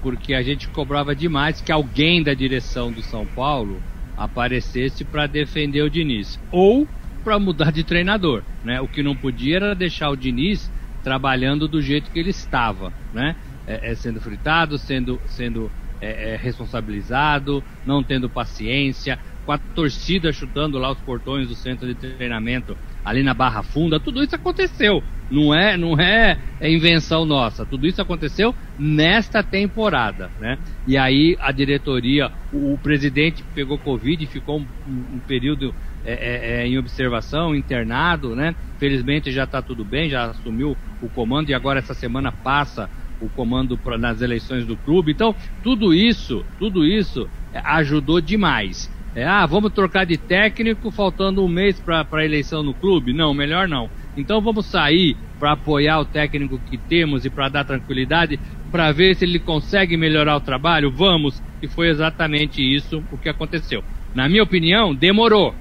Porque 0.00 0.32
a 0.32 0.40
gente 0.40 0.66
cobrava 0.66 1.14
demais 1.14 1.60
que 1.60 1.70
alguém 1.70 2.22
da 2.22 2.32
direção 2.32 2.90
do 2.90 3.02
São 3.02 3.26
Paulo 3.26 3.82
aparecesse 4.16 5.04
para 5.04 5.26
defender 5.26 5.82
o 5.82 5.90
Diniz. 5.90 6.40
Ou 6.50 6.88
para 7.22 7.38
mudar 7.38 7.70
de 7.70 7.84
treinador, 7.84 8.42
né? 8.64 8.80
O 8.80 8.88
que 8.88 9.02
não 9.02 9.14
podia 9.14 9.56
era 9.56 9.74
deixar 9.74 10.08
o 10.08 10.16
Diniz 10.16 10.70
trabalhando 11.04 11.68
do 11.68 11.82
jeito 11.82 12.10
que 12.10 12.18
ele 12.18 12.30
estava, 12.30 12.94
né? 13.12 13.36
É, 13.66 13.90
é, 13.90 13.94
sendo 13.94 14.22
fritado, 14.22 14.78
sendo, 14.78 15.20
sendo 15.26 15.70
é, 16.00 16.32
é 16.32 16.36
responsabilizado, 16.36 17.62
não 17.84 18.02
tendo 18.02 18.26
paciência, 18.26 19.18
com 19.44 19.52
a 19.52 19.58
torcida 19.58 20.32
chutando 20.32 20.78
lá 20.78 20.90
os 20.90 20.98
portões 20.98 21.48
do 21.48 21.54
centro 21.54 21.86
de 21.86 21.94
treinamento 21.94 22.76
ali 23.04 23.22
na 23.22 23.34
Barra 23.34 23.62
Funda, 23.62 23.98
tudo 23.98 24.22
isso 24.22 24.34
aconteceu. 24.34 25.02
Não 25.30 25.54
é, 25.54 25.76
não 25.76 25.98
é, 25.98 26.36
é 26.60 26.70
invenção 26.70 27.24
nossa. 27.24 27.64
Tudo 27.64 27.86
isso 27.86 28.02
aconteceu 28.02 28.54
nesta 28.78 29.42
temporada, 29.42 30.30
né? 30.40 30.58
E 30.86 30.98
aí 30.98 31.36
a 31.40 31.52
diretoria, 31.52 32.30
o, 32.52 32.74
o 32.74 32.78
presidente 32.78 33.42
pegou 33.54 33.78
Covid, 33.78 34.26
ficou 34.26 34.60
um, 34.60 34.66
um 34.88 35.20
período 35.20 35.72
é, 36.04 36.12
é, 36.12 36.62
é, 36.62 36.66
em 36.66 36.78
observação, 36.78 37.54
internado, 37.54 38.34
né? 38.34 38.54
Felizmente 38.78 39.30
já 39.30 39.44
está 39.44 39.62
tudo 39.62 39.84
bem, 39.84 40.08
já 40.08 40.30
assumiu 40.30 40.76
o 41.00 41.08
comando 41.10 41.50
e 41.50 41.54
agora 41.54 41.78
essa 41.78 41.94
semana 41.94 42.32
passa 42.32 42.88
o 43.20 43.28
comando 43.28 43.76
pra, 43.76 43.98
nas 43.98 44.22
eleições 44.22 44.66
do 44.66 44.76
clube. 44.76 45.12
Então, 45.12 45.34
tudo 45.62 45.92
isso, 45.94 46.44
tudo 46.58 46.84
isso 46.84 47.28
é, 47.52 47.60
ajudou 47.64 48.20
demais. 48.20 48.90
É, 49.14 49.24
ah, 49.24 49.44
vamos 49.44 49.72
trocar 49.72 50.06
de 50.06 50.16
técnico 50.16 50.90
faltando 50.90 51.44
um 51.44 51.48
mês 51.48 51.80
para 51.80 52.06
a 52.10 52.24
eleição 52.24 52.62
no 52.62 52.72
clube? 52.72 53.12
Não, 53.12 53.34
melhor 53.34 53.66
não. 53.66 53.90
Então 54.16 54.40
vamos 54.40 54.66
sair 54.66 55.16
para 55.38 55.52
apoiar 55.52 56.00
o 56.00 56.04
técnico 56.04 56.60
que 56.70 56.76
temos 56.76 57.24
e 57.24 57.30
para 57.30 57.48
dar 57.48 57.64
tranquilidade, 57.64 58.38
para 58.70 58.92
ver 58.92 59.16
se 59.16 59.24
ele 59.24 59.38
consegue 59.38 59.96
melhorar 59.96 60.36
o 60.36 60.40
trabalho? 60.40 60.90
Vamos! 60.90 61.42
E 61.62 61.66
foi 61.66 61.88
exatamente 61.88 62.62
isso 62.62 63.02
o 63.10 63.18
que 63.18 63.28
aconteceu. 63.28 63.82
Na 64.14 64.28
minha 64.28 64.42
opinião, 64.42 64.94
demorou. 64.94 65.54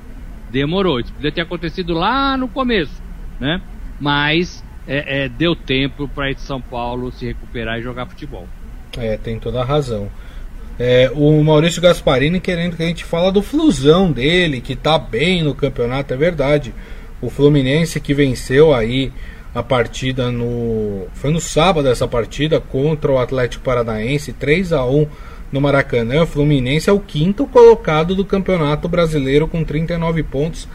Demorou. 0.51 0.99
Isso 0.99 1.13
podia 1.13 1.31
ter 1.31 1.41
acontecido 1.41 1.93
lá 1.93 2.37
no 2.37 2.47
começo, 2.47 3.01
né? 3.39 3.61
Mas 3.99 4.63
é, 4.87 5.23
é, 5.23 5.29
deu 5.29 5.55
tempo 5.55 6.07
para 6.07 6.33
São 6.37 6.61
Paulo 6.61 7.11
se 7.11 7.25
recuperar 7.25 7.79
e 7.79 7.83
jogar 7.83 8.05
futebol. 8.05 8.47
É, 8.97 9.17
tem 9.17 9.39
toda 9.39 9.61
a 9.61 9.65
razão. 9.65 10.09
É, 10.79 11.11
o 11.13 11.43
Maurício 11.43 11.81
Gasparini 11.81 12.39
querendo 12.39 12.77
que 12.77 12.83
a 12.83 12.85
gente 12.85 13.03
fala 13.03 13.33
do 13.33 13.41
Flusão 13.41 14.09
dele, 14.09 14.61
que 14.61 14.77
tá 14.77 14.97
bem 14.97 15.43
no 15.43 15.53
campeonato, 15.53 16.13
é 16.13 16.17
verdade. 16.17 16.73
O 17.21 17.29
Fluminense 17.29 17.99
que 17.99 18.13
venceu 18.13 18.73
aí 18.73 19.11
a 19.53 19.61
partida 19.61 20.31
no. 20.31 21.07
Foi 21.13 21.31
no 21.31 21.41
sábado 21.41 21.89
essa 21.89 22.07
partida 22.07 22.61
contra 22.61 23.11
o 23.11 23.19
Atlético 23.19 23.63
Paranaense, 23.63 24.31
3 24.31 24.71
a 24.71 24.85
1 24.85 25.07
no 25.51 25.59
Maracanã. 25.59 26.23
O 26.23 26.27
Fluminense 26.27 26.89
é 26.89 26.93
o 26.93 26.99
quinto 26.99 27.45
colocado 27.45 28.15
do 28.15 28.23
Campeonato 28.23 28.87
Brasileiro 28.87 29.49
com 29.49 29.65
39 29.65 30.23
pontos. 30.23 30.65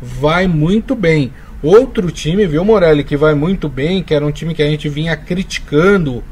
Vai 0.00 0.48
muito 0.48 0.96
bem. 0.96 1.32
Outro 1.62 2.10
time, 2.10 2.44
viu, 2.46 2.64
Morelli, 2.64 3.04
que 3.04 3.16
vai 3.16 3.34
muito 3.34 3.68
bem, 3.68 4.02
que 4.02 4.12
era 4.12 4.26
um 4.26 4.32
time 4.32 4.52
que 4.52 4.62
a 4.62 4.66
gente 4.66 4.88
vinha 4.88 5.16
criticando 5.16 6.24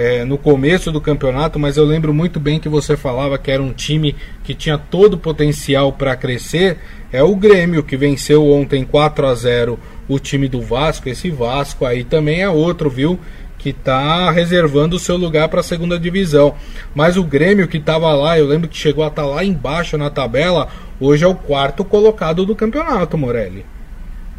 é, 0.00 0.24
no 0.24 0.38
começo 0.38 0.90
do 0.90 0.98
campeonato, 0.98 1.58
mas 1.58 1.76
eu 1.76 1.84
lembro 1.84 2.14
muito 2.14 2.40
bem 2.40 2.58
que 2.58 2.70
você 2.70 2.96
falava 2.96 3.36
que 3.36 3.50
era 3.50 3.62
um 3.62 3.70
time 3.70 4.16
que 4.42 4.54
tinha 4.54 4.78
todo 4.78 5.14
o 5.14 5.18
potencial 5.18 5.92
para 5.92 6.16
crescer. 6.16 6.78
É 7.12 7.22
o 7.22 7.36
Grêmio 7.36 7.82
que 7.82 7.98
venceu 7.98 8.50
ontem 8.50 8.82
4 8.82 9.26
a 9.26 9.34
0 9.34 9.78
o 10.08 10.18
time 10.18 10.48
do 10.48 10.62
Vasco. 10.62 11.06
Esse 11.06 11.28
Vasco 11.28 11.84
aí 11.84 12.02
também 12.02 12.40
é 12.40 12.48
outro, 12.48 12.88
viu? 12.88 13.20
Que 13.58 13.70
está 13.70 14.30
reservando 14.30 14.96
o 14.96 14.98
seu 14.98 15.18
lugar 15.18 15.50
para 15.50 15.60
a 15.60 15.62
segunda 15.62 15.98
divisão. 15.98 16.54
Mas 16.94 17.18
o 17.18 17.22
Grêmio 17.22 17.68
que 17.68 17.76
estava 17.76 18.14
lá, 18.14 18.38
eu 18.38 18.46
lembro 18.46 18.70
que 18.70 18.78
chegou 18.78 19.04
a 19.04 19.08
estar 19.08 19.22
tá 19.22 19.28
lá 19.28 19.44
embaixo 19.44 19.98
na 19.98 20.08
tabela, 20.08 20.68
hoje 20.98 21.24
é 21.24 21.28
o 21.28 21.34
quarto 21.34 21.84
colocado 21.84 22.46
do 22.46 22.56
campeonato, 22.56 23.18
Morelli. 23.18 23.66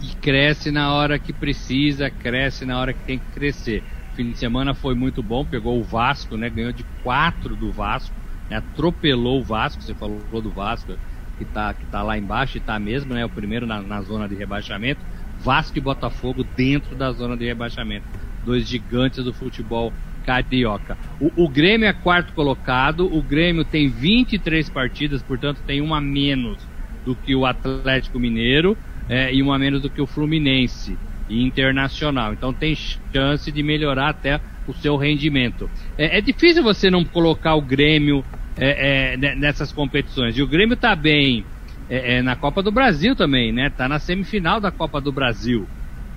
E 0.02 0.16
cresce 0.16 0.72
na 0.72 0.96
hora 0.96 1.20
que 1.20 1.32
precisa, 1.32 2.10
cresce 2.10 2.66
na 2.66 2.80
hora 2.80 2.94
que 2.94 3.04
tem 3.06 3.20
que 3.20 3.32
crescer 3.36 3.84
fim 4.16 4.32
de 4.32 4.38
semana 4.38 4.74
foi 4.74 4.94
muito 4.96 5.22
bom, 5.24 5.46
pegou 5.46 5.80
o 5.80 5.84
Vasco, 5.84 6.38
né? 6.38 6.50
Ganhou 6.50 6.72
de 6.72 6.84
4 7.04 7.56
do 7.56 7.72
Vasco, 7.72 8.16
né, 8.50 8.58
atropelou 8.58 9.40
o 9.40 9.44
Vasco, 9.44 9.82
você 9.82 9.94
falou 9.94 10.42
do 10.42 10.50
Vasco, 10.50 10.94
que 11.38 11.46
tá, 11.46 11.74
que 11.74 11.86
tá 11.88 12.04
lá 12.04 12.18
embaixo 12.18 12.58
e 12.58 12.62
tá 12.62 12.78
mesmo, 12.78 13.14
né? 13.14 13.26
O 13.26 13.30
primeiro 13.30 13.66
na, 13.66 13.82
na 13.82 14.02
zona 14.02 14.28
de 14.28 14.36
rebaixamento. 14.36 15.02
Vasco 15.40 15.78
e 15.78 15.82
Botafogo 15.82 16.44
dentro 16.56 16.96
da 16.96 17.12
zona 17.12 17.36
de 17.36 17.46
rebaixamento. 17.46 18.06
Dois 18.46 18.68
gigantes 18.68 19.24
do 19.24 19.34
futebol 19.34 19.92
carioca. 20.26 20.98
O, 21.20 21.46
o, 21.46 21.50
Grêmio 21.50 21.88
é 21.88 21.94
quarto 21.94 22.34
colocado, 22.34 23.12
o 23.12 23.22
Grêmio 23.24 23.66
tem 23.66 23.90
23 23.90 24.70
partidas, 24.70 25.24
portanto 25.24 25.62
tem 25.66 25.82
uma 25.82 26.00
menos 26.00 26.60
do 27.04 27.16
que 27.16 27.36
o 27.36 27.46
Atlético 27.46 28.20
Mineiro 28.20 28.78
é, 29.10 29.34
e 29.34 29.42
uma 29.42 29.58
menos 29.58 29.82
do 29.82 29.90
que 29.90 30.02
o 30.02 30.06
Fluminense 30.06 30.98
e 31.32 31.42
internacional. 31.42 32.34
Então 32.34 32.54
tem 32.54 32.76
chance 32.76 33.50
de 33.52 33.64
melhorar 33.64 34.10
até 34.10 34.42
o 34.68 34.74
seu 34.74 34.98
rendimento. 34.98 35.70
É, 35.98 36.18
é 36.18 36.22
difícil 36.22 36.62
você 36.62 36.90
não 36.90 37.06
colocar 37.06 37.56
o 37.56 37.62
Grêmio 37.62 38.24
é, 38.58 39.14
é, 39.14 39.36
nessas 39.36 39.72
competições. 39.72 40.38
E 40.38 40.42
o 40.42 40.48
Grêmio 40.48 40.74
está 40.74 40.94
bem 40.94 41.46
é, 41.90 42.18
é, 42.18 42.22
na 42.22 42.36
Copa 42.36 42.62
do 42.62 42.72
Brasil 42.72 43.16
também, 43.16 43.54
né? 43.54 43.70
Tá 43.70 43.88
na 43.88 43.98
semifinal 43.98 44.60
da 44.60 44.72
Copa 44.72 45.00
do 45.00 45.12
Brasil. 45.12 45.66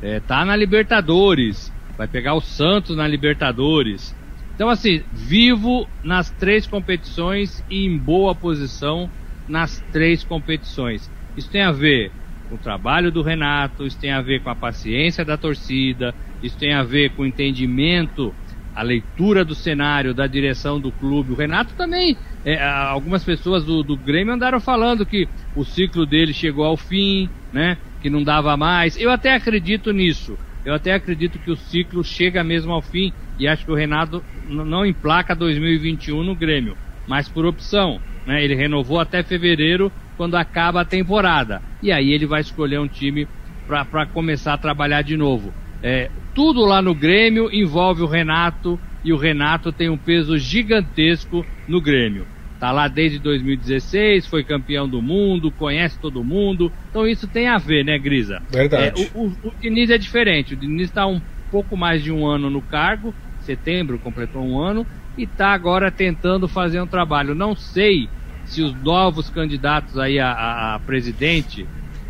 É, 0.02 0.18
tá 0.18 0.44
na 0.44 0.56
Libertadores. 0.56 1.72
Vai 1.96 2.08
pegar 2.08 2.34
o 2.34 2.40
Santos 2.40 2.96
na 2.96 3.06
Libertadores. 3.06 4.16
Então, 4.54 4.68
assim, 4.68 5.02
vivo 5.12 5.86
nas 6.02 6.30
três 6.30 6.66
competições 6.66 7.62
e 7.70 7.86
em 7.86 7.96
boa 7.98 8.34
posição 8.34 9.08
nas 9.48 9.80
três 9.92 10.24
competições. 10.24 11.08
Isso 11.36 11.50
tem 11.50 11.62
a 11.62 11.72
ver 11.72 12.12
com 12.48 12.56
o 12.56 12.58
trabalho 12.58 13.10
do 13.10 13.22
Renato, 13.22 13.86
isso 13.86 13.98
tem 13.98 14.12
a 14.12 14.20
ver 14.20 14.40
com 14.42 14.50
a 14.50 14.54
paciência 14.54 15.24
da 15.24 15.36
torcida, 15.36 16.14
isso 16.42 16.58
tem 16.58 16.72
a 16.72 16.82
ver 16.82 17.10
com 17.10 17.22
o 17.22 17.26
entendimento, 17.26 18.34
a 18.74 18.82
leitura 18.82 19.44
do 19.44 19.54
cenário, 19.54 20.12
da 20.12 20.26
direção 20.26 20.80
do 20.80 20.90
clube. 20.92 21.32
O 21.32 21.36
Renato 21.36 21.74
também, 21.74 22.16
é, 22.44 22.62
algumas 22.62 23.24
pessoas 23.24 23.64
do, 23.64 23.82
do 23.82 23.96
Grêmio 23.96 24.34
andaram 24.34 24.60
falando 24.60 25.06
que 25.06 25.28
o 25.54 25.64
ciclo 25.64 26.04
dele 26.04 26.34
chegou 26.34 26.64
ao 26.64 26.76
fim, 26.76 27.28
né? 27.52 27.78
Que 28.02 28.10
não 28.10 28.22
dava 28.22 28.56
mais. 28.56 28.96
Eu 28.96 29.10
até 29.10 29.34
acredito 29.34 29.92
nisso. 29.92 30.36
Eu 30.64 30.74
até 30.74 30.92
acredito 30.92 31.38
que 31.38 31.50
o 31.50 31.56
ciclo 31.56 32.02
chega 32.02 32.42
mesmo 32.42 32.72
ao 32.72 32.82
fim 32.82 33.12
e 33.38 33.46
acho 33.46 33.64
que 33.64 33.70
o 33.70 33.76
Renato 33.76 34.24
não 34.48 34.84
emplaca 34.84 35.34
2021 35.34 36.22
no 36.24 36.34
Grêmio, 36.34 36.76
mas 37.06 37.28
por 37.28 37.44
opção. 37.44 38.00
Né? 38.26 38.42
Ele 38.44 38.54
renovou 38.54 38.98
até 38.98 39.22
fevereiro 39.22 39.92
quando 40.16 40.36
acaba 40.36 40.80
a 40.80 40.84
temporada. 40.84 41.62
E 41.82 41.92
aí 41.92 42.12
ele 42.12 42.26
vai 42.26 42.40
escolher 42.40 42.78
um 42.78 42.88
time 42.88 43.28
para 43.66 44.06
começar 44.06 44.54
a 44.54 44.58
trabalhar 44.58 45.02
de 45.02 45.16
novo. 45.16 45.54
É, 45.82 46.10
tudo 46.34 46.64
lá 46.64 46.80
no 46.80 46.94
Grêmio 46.94 47.50
envolve 47.52 48.02
o 48.02 48.06
Renato 48.06 48.80
e 49.02 49.12
o 49.12 49.16
Renato 49.16 49.72
tem 49.72 49.90
um 49.90 49.98
peso 49.98 50.38
gigantesco 50.38 51.46
no 51.68 51.80
Grêmio. 51.80 52.26
Tá 52.58 52.72
lá 52.72 52.88
desde 52.88 53.18
2016, 53.18 54.26
foi 54.26 54.42
campeão 54.42 54.88
do 54.88 55.02
mundo, 55.02 55.52
conhece 55.52 56.00
todo 56.00 56.24
mundo. 56.24 56.72
Então 56.88 57.06
isso 57.06 57.28
tem 57.28 57.48
a 57.48 57.58
ver, 57.58 57.84
né, 57.84 57.98
Grisa? 57.98 58.40
Verdade. 58.50 59.02
É, 59.02 59.10
o, 59.14 59.26
o, 59.26 59.32
o 59.42 59.52
Diniz 59.60 59.90
é 59.90 59.98
diferente. 59.98 60.54
O 60.54 60.56
Diniz 60.56 60.88
está 60.88 61.06
um 61.06 61.20
pouco 61.50 61.76
mais 61.76 62.02
de 62.02 62.10
um 62.10 62.26
ano 62.26 62.48
no 62.48 62.62
cargo, 62.62 63.14
setembro 63.38 63.98
completou 63.98 64.42
um 64.42 64.58
ano, 64.58 64.86
e 65.16 65.24
está 65.24 65.52
agora 65.52 65.90
tentando 65.90 66.48
fazer 66.48 66.80
um 66.80 66.86
trabalho. 66.86 67.34
Não 67.34 67.54
sei 67.54 68.08
se 68.44 68.62
os 68.62 68.74
novos 68.82 69.30
candidatos 69.30 69.98
aí 69.98 70.18
a, 70.18 70.30
a, 70.30 70.74
a 70.74 70.78
presidente 70.80 71.66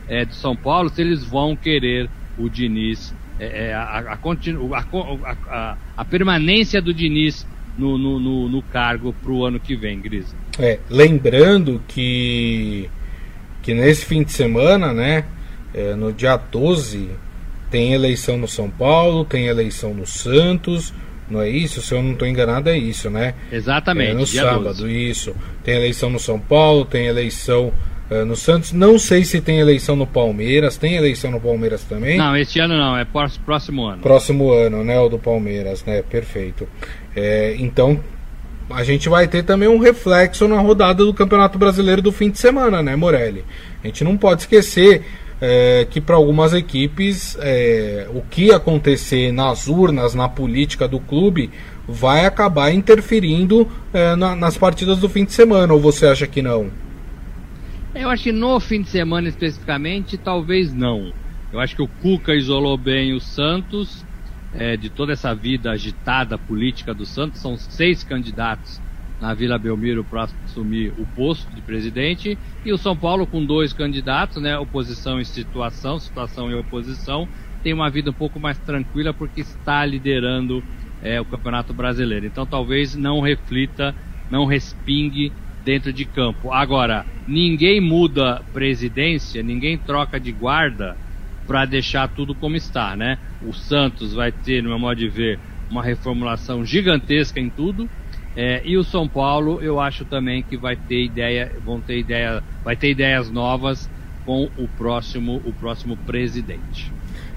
é, 0.08 0.24
de 0.24 0.34
São 0.34 0.56
Paulo, 0.56 0.88
se 0.88 1.00
eles 1.00 1.24
vão 1.24 1.56
querer 1.56 2.08
o 2.38 2.48
Diniz, 2.48 3.14
é, 3.38 3.68
é 3.68 3.74
a, 3.74 4.16
a, 5.96 6.04
permanência 6.04 6.80
do 6.80 6.92
Diniz 6.92 7.46
no, 7.76 7.98
no, 7.98 8.20
no, 8.20 8.48
no 8.48 8.62
cargo 8.62 9.12
para 9.22 9.32
o 9.32 9.44
ano 9.44 9.58
que 9.58 9.74
vem, 9.74 10.00
Grisa. 10.00 10.34
É, 10.58 10.78
lembrando 10.88 11.82
que, 11.88 12.88
que 13.62 13.74
nesse 13.74 14.04
fim 14.04 14.22
de 14.22 14.32
semana, 14.32 14.92
né, 14.92 15.24
é, 15.72 15.94
no 15.94 16.12
dia 16.12 16.36
12, 16.36 17.10
tem 17.70 17.92
eleição 17.92 18.38
no 18.38 18.46
São 18.46 18.70
Paulo, 18.70 19.24
tem 19.24 19.46
eleição 19.46 19.92
no 19.92 20.06
Santos, 20.06 20.94
não 21.28 21.40
é 21.40 21.48
isso? 21.48 21.80
Se 21.80 21.94
eu 21.94 22.02
não 22.02 22.12
estou 22.12 22.28
enganado, 22.28 22.68
é 22.68 22.76
isso, 22.76 23.08
né? 23.08 23.34
Exatamente. 23.50 24.10
É 24.10 24.14
no 24.14 24.26
sábado, 24.26 24.64
12. 24.64 25.10
isso. 25.10 25.34
Tem 25.62 25.74
eleição 25.74 26.10
no 26.10 26.18
São 26.18 26.38
Paulo, 26.38 26.84
tem 26.84 27.06
eleição 27.06 27.72
uh, 28.10 28.24
no 28.24 28.36
Santos. 28.36 28.72
Não 28.72 28.98
sei 28.98 29.24
se 29.24 29.40
tem 29.40 29.58
eleição 29.58 29.96
no 29.96 30.06
Palmeiras. 30.06 30.76
Tem 30.76 30.94
eleição 30.94 31.30
no 31.30 31.40
Palmeiras 31.40 31.82
também? 31.84 32.18
Não, 32.18 32.36
este 32.36 32.60
ano 32.60 32.76
não, 32.76 32.96
é 32.96 33.04
próximo 33.04 33.86
ano. 33.86 34.02
Próximo 34.02 34.52
ano, 34.52 34.84
né? 34.84 34.98
O 35.00 35.08
do 35.08 35.18
Palmeiras, 35.18 35.84
né? 35.84 36.02
Perfeito. 36.02 36.68
É, 37.16 37.56
então, 37.58 38.00
a 38.70 38.82
gente 38.82 39.08
vai 39.08 39.28
ter 39.28 39.42
também 39.44 39.68
um 39.68 39.78
reflexo 39.78 40.48
na 40.48 40.60
rodada 40.60 41.04
do 41.04 41.14
Campeonato 41.14 41.58
Brasileiro 41.58 42.02
do 42.02 42.12
fim 42.12 42.30
de 42.30 42.38
semana, 42.38 42.82
né, 42.82 42.96
Morelli? 42.96 43.44
A 43.82 43.86
gente 43.86 44.04
não 44.04 44.16
pode 44.16 44.42
esquecer 44.42 45.04
é, 45.46 45.86
que 45.90 46.00
para 46.00 46.16
algumas 46.16 46.54
equipes 46.54 47.36
é, 47.38 48.08
o 48.14 48.22
que 48.22 48.50
acontecer 48.50 49.30
nas 49.30 49.68
urnas, 49.68 50.14
na 50.14 50.26
política 50.26 50.88
do 50.88 50.98
clube, 50.98 51.50
vai 51.86 52.24
acabar 52.24 52.72
interferindo 52.72 53.70
é, 53.92 54.16
na, 54.16 54.34
nas 54.34 54.56
partidas 54.56 55.00
do 55.00 55.08
fim 55.08 55.26
de 55.26 55.32
semana, 55.32 55.74
ou 55.74 55.78
você 55.78 56.06
acha 56.06 56.26
que 56.26 56.40
não? 56.40 56.70
Eu 57.94 58.08
acho 58.08 58.22
que 58.24 58.32
no 58.32 58.58
fim 58.58 58.80
de 58.80 58.88
semana 58.88 59.28
especificamente, 59.28 60.16
talvez 60.16 60.72
não. 60.72 61.12
Eu 61.52 61.60
acho 61.60 61.76
que 61.76 61.82
o 61.82 61.88
Cuca 61.88 62.34
isolou 62.34 62.78
bem 62.78 63.12
o 63.12 63.20
Santos, 63.20 64.02
é, 64.54 64.78
de 64.78 64.88
toda 64.88 65.12
essa 65.12 65.34
vida 65.34 65.70
agitada 65.70 66.38
política 66.38 66.94
do 66.94 67.04
Santos, 67.04 67.42
são 67.42 67.58
seis 67.58 68.02
candidatos 68.02 68.80
na 69.20 69.34
Vila 69.34 69.58
Belmiro 69.58 70.04
para 70.04 70.26
assumir 70.44 70.92
o 70.96 71.06
posto 71.06 71.54
de 71.54 71.62
presidente 71.62 72.38
e 72.64 72.72
o 72.72 72.78
São 72.78 72.96
Paulo 72.96 73.26
com 73.26 73.44
dois 73.44 73.72
candidatos, 73.72 74.42
né, 74.42 74.58
oposição 74.58 75.20
e 75.20 75.24
situação, 75.24 75.98
situação 75.98 76.50
e 76.50 76.54
oposição, 76.54 77.28
tem 77.62 77.72
uma 77.72 77.90
vida 77.90 78.10
um 78.10 78.14
pouco 78.14 78.38
mais 78.38 78.58
tranquila 78.58 79.14
porque 79.14 79.40
está 79.40 79.84
liderando 79.86 80.64
é, 81.00 81.20
o 81.20 81.24
Campeonato 81.24 81.72
Brasileiro. 81.72 82.26
Então 82.26 82.46
talvez 82.46 82.94
não 82.94 83.20
reflita, 83.20 83.96
não 84.28 84.44
respingue 84.44 85.34
dentro 85.60 85.92
de 85.92 86.04
campo. 86.04 86.52
Agora, 86.52 87.06
ninguém 87.26 87.80
muda 87.80 88.44
presidência, 88.52 89.42
ninguém 89.42 89.78
troca 89.78 90.20
de 90.20 90.32
guarda 90.32 90.98
para 91.46 91.64
deixar 91.64 92.08
tudo 92.08 92.34
como 92.34 92.56
está, 92.56 92.96
né? 92.96 93.18
O 93.40 93.52
Santos 93.52 94.12
vai 94.14 94.32
ter, 94.32 94.62
no 94.62 94.70
meu 94.70 94.78
modo 94.78 94.96
de 94.96 95.08
ver, 95.08 95.40
uma 95.68 95.82
reformulação 95.82 96.64
gigantesca 96.64 97.40
em 97.40 97.50
tudo. 97.50 97.90
É, 98.36 98.62
e 98.64 98.76
o 98.76 98.82
São 98.82 99.06
Paulo, 99.08 99.60
eu 99.62 99.78
acho 99.78 100.04
também 100.04 100.42
que 100.42 100.56
vai 100.56 100.76
ter 100.76 101.04
ideia, 101.04 101.52
vão 101.64 101.80
ter 101.80 101.98
ideia, 101.98 102.42
vai 102.64 102.74
ter 102.74 102.90
ideias 102.90 103.30
novas 103.30 103.88
com 104.26 104.48
o 104.56 104.66
próximo, 104.76 105.40
o 105.44 105.52
próximo 105.52 105.96
presidente. 105.98 106.92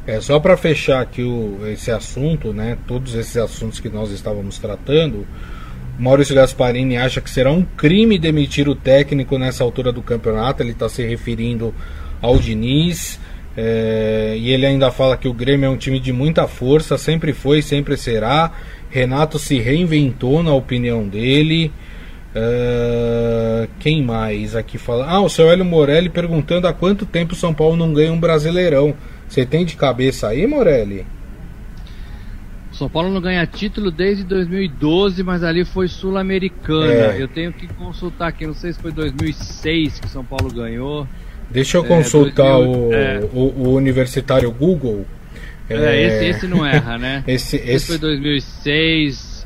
É 0.08 0.22
só 0.22 0.39
para 0.39 0.56
fechar 0.56 1.01
aqui 1.01 1.22
o, 1.22 1.60
esse 1.68 1.92
assunto, 1.92 2.54
né? 2.54 2.77
Todos 2.88 3.13
esses 3.13 3.38
assuntos 3.38 3.80
que 3.80 3.89
nós 3.89 4.10
estávamos 4.10 4.58
tratando. 4.58 5.27
Maurício 6.00 6.34
Gasparini 6.34 6.96
acha 6.96 7.20
que 7.20 7.30
será 7.30 7.51
um 7.51 7.63
crime 7.63 8.18
demitir 8.18 8.70
o 8.70 8.75
técnico 8.75 9.38
nessa 9.38 9.63
altura 9.63 9.92
do 9.92 10.01
campeonato. 10.01 10.63
Ele 10.63 10.72
está 10.72 10.88
se 10.88 11.06
referindo 11.06 11.75
ao 12.22 12.38
Diniz. 12.38 13.20
É, 13.60 14.36
e 14.38 14.51
ele 14.51 14.66
ainda 14.66 14.92
fala 14.92 15.18
que 15.18 15.27
o 15.27 15.34
Grêmio 15.34 15.66
é 15.66 15.70
um 15.70 15.77
time 15.77 16.00
de 16.00 16.13
muita 16.13 16.48
força, 16.48 16.98
sempre 16.98 17.34
foi, 17.34 17.62
sempre 17.62 17.98
será. 17.98 18.54
Renato 18.89 19.38
se 19.38 19.60
reinventou 19.60 20.41
na 20.41 20.53
opinião 20.53 21.08
dele. 21.08 21.72
É, 22.34 23.67
quem 23.79 24.03
mais 24.03 24.56
aqui 24.56 24.77
fala? 24.77 25.06
Ah, 25.08 25.22
o 25.22 25.29
seu 25.29 25.50
Hélio 25.50 25.65
Morelli 25.65 26.10
perguntando 26.10 26.67
há 26.67 26.74
quanto 26.74 27.06
tempo 27.06 27.34
o 27.34 27.38
São 27.38 27.53
Paulo 27.53 27.75
não 27.75 27.94
ganha 27.94 28.12
um 28.12 28.20
Brasileirão. 28.20 28.94
Você 29.27 29.46
tem 29.46 29.65
de 29.65 29.75
cabeça 29.75 30.27
aí, 30.27 30.46
Morelli? 30.46 31.06
São 32.77 32.88
Paulo 32.88 33.10
não 33.10 33.20
ganha 33.20 33.46
título 33.48 33.89
desde 33.89 34.24
2012, 34.24 35.24
mas 35.24 35.44
ali 35.44 35.65
foi 35.65 35.88
sul-americana. 35.88 37.13
É. 37.13 37.22
Eu 37.22 37.27
tenho 37.27 37.51
que 37.51 37.67
consultar 37.67 38.27
aqui, 38.27 38.46
não 38.46 38.53
sei 38.53 38.72
se 38.72 38.79
foi 38.79 38.91
2006 38.91 40.00
que 40.00 40.08
São 40.08 40.24
Paulo 40.24 40.53
ganhou. 40.53 41.08
Deixa 41.50 41.77
eu 41.77 41.86
é, 41.86 41.88
consultar 41.88 42.58
2000, 42.58 42.79
o, 42.79 42.94
é. 42.94 43.20
o, 43.34 43.39
o, 43.39 43.74
universitário 43.74 44.51
Google. 44.51 45.08
É, 45.69 46.01
esse, 46.01 46.25
esse 46.25 46.47
não 46.47 46.65
erra, 46.65 46.97
né? 46.97 47.24
esse, 47.27 47.57
esse... 47.57 47.69
esse 47.69 47.88
foi 47.88 47.97
2006 47.97 49.38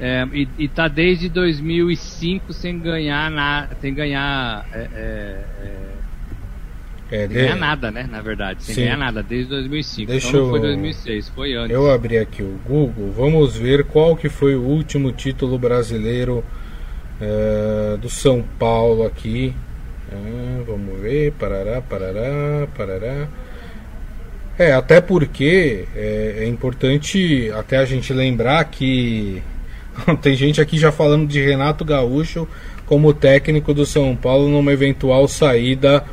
é, 0.00 0.26
e, 0.32 0.48
e 0.58 0.68
tá 0.68 0.88
desde 0.88 1.28
2005 1.28 2.52
sem 2.54 2.78
ganhar, 2.78 3.30
na, 3.30 3.68
sem 3.80 3.92
ganhar 3.92 4.66
é, 4.72 4.88
é, 4.94 5.44
é, 5.62 7.18
sem 7.18 7.28
de... 7.28 7.34
ganhar 7.34 7.56
nada, 7.56 7.90
né? 7.90 8.08
Na 8.10 8.22
verdade, 8.22 8.62
sem 8.62 8.74
Sim. 8.74 8.82
ganhar 8.82 8.96
nada 8.96 9.22
desde 9.22 9.50
2005. 9.50 10.10
Deixa 10.10 10.28
então 10.28 10.40
não 10.40 10.50
foi 10.50 10.60
2006, 10.60 11.28
foi 11.28 11.54
antes. 11.54 11.70
Eu 11.70 11.90
abri 11.90 12.16
aqui 12.16 12.42
o 12.42 12.58
Google. 12.64 13.12
Vamos 13.12 13.56
ver 13.56 13.84
qual 13.84 14.16
que 14.16 14.30
foi 14.30 14.54
o 14.54 14.62
último 14.62 15.12
título 15.12 15.58
brasileiro 15.58 16.42
é, 17.20 17.98
do 17.98 18.08
São 18.08 18.42
Paulo 18.58 19.04
aqui. 19.04 19.54
É, 20.10 20.62
vamos 20.64 20.98
ver. 20.98 21.32
Parará, 21.32 21.82
parará, 21.82 22.66
parará. 22.74 23.28
É, 24.60 24.72
até 24.72 25.00
porque 25.00 25.86
é, 25.96 26.40
é 26.40 26.46
importante 26.46 27.50
até 27.56 27.78
a 27.78 27.86
gente 27.86 28.12
lembrar 28.12 28.62
que 28.64 29.42
tem 30.20 30.36
gente 30.36 30.60
aqui 30.60 30.76
já 30.76 30.92
falando 30.92 31.26
de 31.26 31.40
Renato 31.40 31.82
Gaúcho 31.82 32.46
como 32.84 33.14
técnico 33.14 33.72
do 33.72 33.86
São 33.86 34.14
Paulo 34.14 34.50
numa 34.50 34.70
eventual 34.70 35.26
saída 35.26 36.04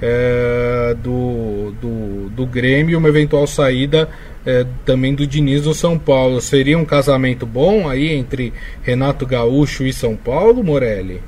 é, 0.00 0.96
do, 1.00 1.72
do, 1.80 2.28
do 2.30 2.44
Grêmio, 2.44 2.98
uma 2.98 3.08
eventual 3.08 3.46
saída 3.46 4.08
é, 4.44 4.66
também 4.84 5.14
do 5.14 5.24
Diniz 5.24 5.62
do 5.62 5.72
São 5.72 5.96
Paulo. 5.96 6.40
Seria 6.40 6.76
um 6.76 6.84
casamento 6.84 7.46
bom 7.46 7.88
aí 7.88 8.12
entre 8.12 8.52
Renato 8.82 9.24
Gaúcho 9.24 9.84
e 9.84 9.92
São 9.92 10.16
Paulo, 10.16 10.64
Morelli? 10.64 11.22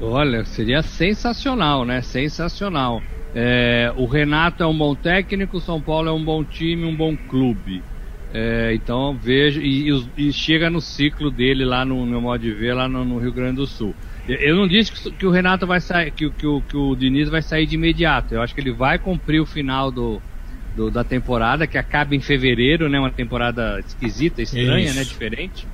Olha, 0.00 0.44
seria 0.44 0.80
sensacional, 0.80 1.84
né? 1.84 2.02
Sensacional. 2.02 3.02
É, 3.34 3.92
o 3.96 4.04
Renato 4.04 4.62
é 4.62 4.66
um 4.66 4.76
bom 4.76 4.94
técnico, 4.94 5.56
o 5.56 5.60
São 5.60 5.80
Paulo 5.80 6.08
é 6.08 6.12
um 6.12 6.22
bom 6.22 6.44
time, 6.44 6.84
um 6.84 6.94
bom 6.94 7.16
clube. 7.16 7.82
É, 8.34 8.72
então 8.74 9.14
vejo 9.14 9.60
e, 9.60 9.90
e, 10.16 10.32
chega 10.32 10.70
no 10.70 10.80
ciclo 10.80 11.30
dele 11.30 11.66
lá 11.66 11.84
no, 11.84 12.06
meu 12.06 12.18
modo 12.18 12.40
de 12.40 12.50
ver 12.50 12.72
lá 12.72 12.88
no, 12.88 13.04
no 13.04 13.18
Rio 13.18 13.32
Grande 13.32 13.56
do 13.56 13.66
Sul. 13.66 13.94
Eu 14.26 14.56
não 14.56 14.66
disse 14.66 14.92
que, 14.92 15.10
que 15.10 15.26
o 15.26 15.30
Renato 15.30 15.66
vai 15.66 15.80
sair, 15.80 16.10
que, 16.12 16.30
que, 16.30 16.46
o, 16.46 16.62
que 16.62 16.76
o 16.76 16.94
Diniz 16.94 17.28
vai 17.28 17.42
sair 17.42 17.66
de 17.66 17.74
imediato. 17.74 18.34
Eu 18.34 18.40
acho 18.40 18.54
que 18.54 18.60
ele 18.60 18.72
vai 18.72 18.98
cumprir 18.98 19.40
o 19.40 19.44
final 19.44 19.90
do, 19.90 20.22
do 20.74 20.90
da 20.90 21.04
temporada, 21.04 21.66
que 21.66 21.76
acaba 21.76 22.14
em 22.14 22.20
fevereiro, 22.20 22.88
né? 22.88 22.98
Uma 22.98 23.10
temporada 23.10 23.80
esquisita, 23.80 24.40
estranha, 24.40 24.86
Isso. 24.86 24.96
né? 24.96 25.04
Diferente. 25.04 25.66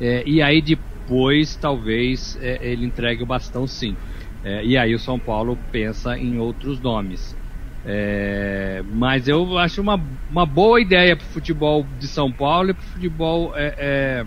É, 0.00 0.22
e 0.26 0.42
aí 0.42 0.60
depois 0.62 1.54
talvez 1.56 2.38
é, 2.40 2.58
ele 2.72 2.86
entregue 2.86 3.22
o 3.22 3.26
bastão 3.26 3.66
sim. 3.66 3.96
É, 4.44 4.64
e 4.64 4.76
aí 4.76 4.94
o 4.94 4.98
São 4.98 5.18
Paulo 5.18 5.58
pensa 5.70 6.16
em 6.16 6.38
outros 6.38 6.80
nomes. 6.80 7.36
É, 7.84 8.82
mas 8.92 9.26
eu 9.26 9.56
acho 9.58 9.80
uma, 9.80 9.98
uma 10.30 10.44
boa 10.44 10.80
ideia 10.80 11.16
para 11.16 11.24
o 11.24 11.28
futebol 11.28 11.86
de 11.98 12.06
São 12.06 12.30
Paulo 12.30 12.70
e 12.70 12.74
para 12.74 12.82
o 12.82 12.86
futebol 12.86 13.52
é, 13.56 13.74
é, 13.78 14.24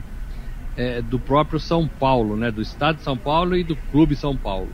é, 0.76 1.02
do 1.02 1.20
próprio 1.20 1.60
São 1.60 1.88
Paulo, 1.88 2.36
né? 2.36 2.52
Do 2.52 2.62
estado 2.62 2.98
de 2.98 3.04
São 3.04 3.18
Paulo 3.18 3.56
e 3.56 3.64
do 3.64 3.76
clube 3.92 4.16
São 4.16 4.36
Paulo. 4.36 4.70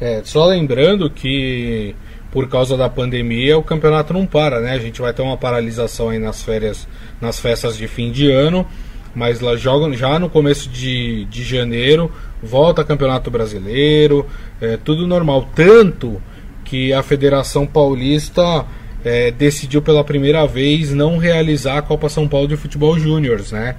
É, 0.00 0.22
só 0.24 0.46
lembrando 0.46 1.08
que 1.10 1.94
por 2.30 2.48
causa 2.48 2.76
da 2.76 2.88
pandemia 2.88 3.56
o 3.56 3.62
campeonato 3.62 4.12
não 4.12 4.26
para, 4.26 4.60
né? 4.60 4.72
A 4.72 4.78
gente 4.78 5.00
vai 5.00 5.12
ter 5.12 5.22
uma 5.22 5.36
paralisação 5.36 6.10
aí 6.10 6.18
nas 6.18 6.42
férias, 6.42 6.88
nas 7.20 7.38
festas 7.38 7.76
de 7.76 7.86
fim 7.86 8.10
de 8.10 8.30
ano, 8.30 8.66
mas 9.14 9.40
lá 9.40 9.56
jogam 9.56 9.92
já 9.94 10.18
no 10.18 10.28
começo 10.28 10.68
de, 10.68 11.24
de 11.26 11.42
janeiro 11.42 12.12
volta 12.42 12.84
campeonato 12.84 13.30
brasileiro, 13.30 14.26
é, 14.60 14.76
tudo 14.76 15.06
normal. 15.06 15.48
Tanto 15.54 16.20
que 16.64 16.92
a 16.92 17.02
Federação 17.02 17.66
Paulista 17.66 18.64
é, 19.04 19.30
decidiu 19.30 19.80
pela 19.80 20.04
primeira 20.04 20.46
vez 20.46 20.92
não 20.92 21.18
realizar 21.18 21.78
a 21.78 21.82
Copa 21.82 22.08
São 22.08 22.28
Paulo 22.28 22.48
de 22.48 22.56
Futebol 22.56 22.98
Júnior, 22.98 23.42
né? 23.50 23.76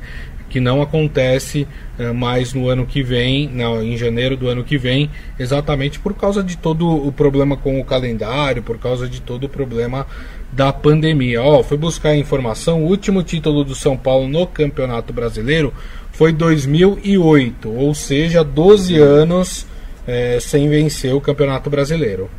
Que 0.49 0.59
não 0.59 0.81
acontece 0.81 1.67
é, 1.99 2.11
mais 2.11 2.53
no 2.53 2.67
ano 2.67 2.87
que 2.87 3.03
vem, 3.03 3.47
não, 3.47 3.83
em 3.83 3.95
janeiro 3.95 4.35
do 4.35 4.47
ano 4.47 4.63
que 4.63 4.77
vem, 4.77 5.11
exatamente 5.37 5.99
por 5.99 6.15
causa 6.15 6.41
de 6.41 6.57
todo 6.57 6.89
o 6.89 7.11
problema 7.11 7.55
com 7.55 7.79
o 7.79 7.85
calendário, 7.85 8.63
por 8.63 8.79
causa 8.79 9.07
de 9.07 9.21
todo 9.21 9.43
o 9.43 9.49
problema 9.49 10.07
da 10.51 10.73
pandemia. 10.73 11.43
Ó, 11.43 11.61
fui 11.61 11.77
buscar 11.77 12.15
informação, 12.15 12.83
o 12.83 12.87
último 12.87 13.21
título 13.21 13.63
do 13.63 13.75
São 13.75 13.95
Paulo 13.95 14.27
no 14.27 14.47
Campeonato 14.47 15.13
Brasileiro 15.13 15.71
foi 16.19 16.33
2008, 16.33 17.69
ou 17.69 17.95
seja, 17.95 18.43
12 18.43 18.97
anos 18.97 19.65
é, 20.05 20.37
sem 20.41 20.67
vencer 20.67 21.15
o 21.15 21.21
Campeonato 21.21 21.69
Brasileiro. 21.69 22.29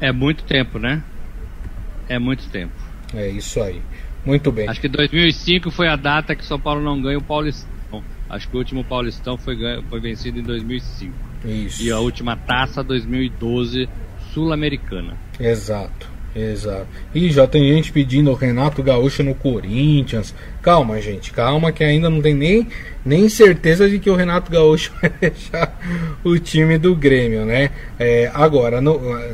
É 0.00 0.10
muito 0.10 0.42
tempo, 0.42 0.80
né? 0.80 1.00
É 2.08 2.18
muito 2.18 2.48
tempo. 2.48 2.72
É 3.14 3.28
isso 3.28 3.62
aí. 3.62 3.80
Muito 4.26 4.50
bem. 4.50 4.68
Acho 4.68 4.80
que 4.80 4.88
2005 4.88 5.70
foi 5.70 5.86
a 5.86 5.94
data 5.94 6.34
que 6.34 6.44
São 6.44 6.58
Paulo 6.58 6.82
não 6.82 7.00
ganha 7.00 7.18
o 7.18 7.22
Paulistão. 7.22 8.02
Acho 8.28 8.48
que 8.48 8.56
o 8.56 8.58
último 8.58 8.82
Paulistão 8.82 9.38
foi, 9.38 9.56
foi 9.88 10.00
vencido 10.00 10.40
em 10.40 10.42
2005. 10.42 11.14
Isso. 11.44 11.84
E 11.84 11.92
a 11.92 12.00
última 12.00 12.36
taça 12.36 12.82
2012 12.82 13.88
sul-americana. 14.34 15.16
Exato. 15.38 16.11
Exato. 16.34 16.86
E 17.14 17.30
já 17.30 17.46
tem 17.46 17.68
gente 17.68 17.92
pedindo 17.92 18.30
o 18.30 18.34
Renato 18.34 18.82
Gaúcho 18.82 19.22
no 19.22 19.34
Corinthians. 19.34 20.34
Calma, 20.62 21.00
gente, 21.00 21.30
calma 21.30 21.70
que 21.70 21.84
ainda 21.84 22.08
não 22.08 22.22
tem 22.22 22.34
nem, 22.34 22.68
nem 23.04 23.28
certeza 23.28 23.88
de 23.88 23.98
que 23.98 24.08
o 24.08 24.14
Renato 24.14 24.50
Gaúcho 24.50 24.92
vai 25.00 25.12
deixar 25.20 25.78
o 26.24 26.38
time 26.38 26.78
do 26.78 26.96
Grêmio, 26.96 27.44
né? 27.44 27.70
É, 27.98 28.30
agora, 28.32 28.80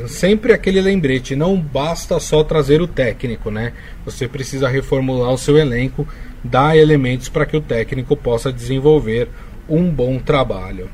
sempre 0.07 0.51
aquele 0.51 0.81
lembrete, 0.81 1.37
não 1.37 1.57
basta 1.57 2.19
só 2.19 2.43
trazer 2.43 2.81
o 2.81 2.87
técnico, 2.87 3.49
né? 3.49 3.71
Você 4.03 4.27
precisa 4.27 4.67
reformular 4.67 5.31
o 5.31 5.37
seu 5.37 5.57
elenco, 5.57 6.05
dar 6.43 6.75
elementos 6.77 7.29
para 7.29 7.45
que 7.45 7.55
o 7.55 7.61
técnico 7.61 8.15
possa 8.15 8.51
desenvolver 8.51 9.29
um 9.69 9.89
bom 9.89 10.19
trabalho. 10.19 10.89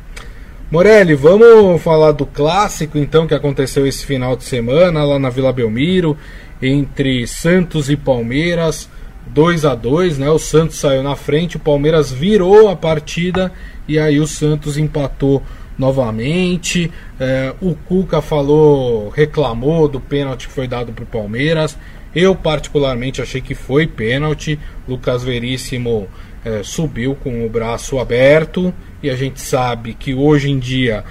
Morelli, 0.76 1.16
vamos 1.16 1.82
falar 1.82 2.12
do 2.12 2.26
clássico 2.26 2.98
então 2.98 3.26
que 3.26 3.34
aconteceu 3.34 3.88
esse 3.88 4.06
final 4.06 4.36
de 4.36 4.44
semana 4.44 5.06
lá 5.06 5.18
na 5.18 5.30
Vila 5.30 5.54
Belmiro, 5.54 6.18
entre 6.62 7.26
Santos 7.28 7.90
e 7.90 7.96
Palmeiras, 7.96 8.90
2 9.28 9.64
a 9.64 9.74
2 9.74 10.18
né? 10.18 10.30
O 10.30 10.38
Santos 10.38 10.76
saiu 10.76 11.02
na 11.02 11.16
frente, 11.16 11.56
o 11.56 11.62
Palmeiras 11.62 12.12
virou 12.12 12.68
a 12.68 12.76
partida 12.76 13.54
e 13.88 13.98
aí 13.98 14.20
o 14.20 14.28
Santos 14.28 14.78
empatou 14.78 15.42
novamente. 15.78 16.92
É, 17.18 17.54
o 17.62 17.74
Cuca 17.74 18.22
falou, 18.22 19.08
reclamou 19.08 19.88
do 19.88 20.02
pênalti 20.02 20.50
que 20.50 20.54
foi 20.54 20.68
dado 20.68 20.92
para 20.92 21.06
o 21.06 21.08
Palmeiras, 21.08 21.78
Eu 22.14 22.36
particularmente 22.36 23.22
achei 23.22 23.40
que 23.40 23.56
foi 23.56 23.88
pênalti. 23.88 24.60
Lucas 24.86 25.24
Veríssimo 25.24 26.10
é, 26.44 26.64
subiu 26.64 27.16
com 27.16 27.46
o 27.46 27.50
braço 27.50 27.98
aberto 27.98 28.74
e 29.06 29.10
a 29.10 29.16
gente 29.16 29.40
sabe 29.40 29.94
que 29.94 30.14
hoje 30.16 30.50
em 30.50 30.58
dia 30.58 31.04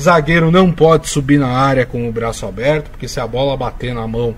zagueiro 0.00 0.50
não 0.50 0.70
pode 0.70 1.08
subir 1.08 1.38
na 1.38 1.48
área 1.48 1.84
com 1.84 2.08
o 2.08 2.12
braço 2.12 2.46
aberto, 2.46 2.90
porque 2.90 3.08
se 3.08 3.18
a 3.18 3.26
bola 3.26 3.56
bater 3.56 3.92
na 3.92 4.06
mão, 4.06 4.36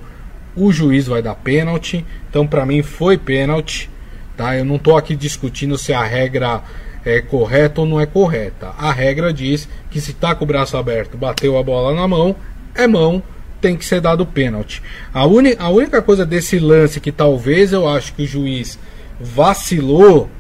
o 0.55 0.73
juiz 0.73 1.07
vai 1.07 1.21
dar 1.21 1.35
pênalti. 1.35 2.05
Então, 2.29 2.47
para 2.47 2.65
mim, 2.65 2.83
foi 2.83 3.19
pênalti. 3.19 3.91
Tá? 4.37 4.57
Eu 4.57 4.65
não 4.65 4.77
estou 4.77 4.97
aqui 4.97 5.15
discutindo 5.15 5.77
se 5.77 5.93
a 5.93 6.03
regra 6.03 6.63
é 7.05 7.21
correta 7.21 7.83
ou 7.83 7.87
não 7.87 8.01
é 8.01 8.07
correta. 8.07 8.71
A 8.79 8.91
regra 8.93 9.33
diz 9.33 9.69
que 9.91 10.01
se 10.01 10.13
está 10.13 10.35
com 10.35 10.45
o 10.45 10.49
braço 10.49 10.77
aberto, 10.77 11.17
bateu 11.17 11.59
a 11.59 11.63
bola 11.63 11.95
na 11.95 12.09
mão, 12.09 12.35
é 12.75 12.87
mão, 12.87 13.23
tem 13.61 13.77
que 13.77 13.85
ser 13.85 14.01
dado 14.01 14.25
pênalti. 14.25 14.83
A, 15.13 15.21
a 15.21 15.69
única 15.69 16.03
coisa 16.03 16.25
desse 16.25 16.59
lance 16.59 17.01
que 17.01 17.13
talvez 17.13 17.73
eu 17.73 17.89
acho 17.89 18.15
que 18.15 18.23
o 18.23 18.27
juiz 18.27 18.79
vacilou 19.21 20.31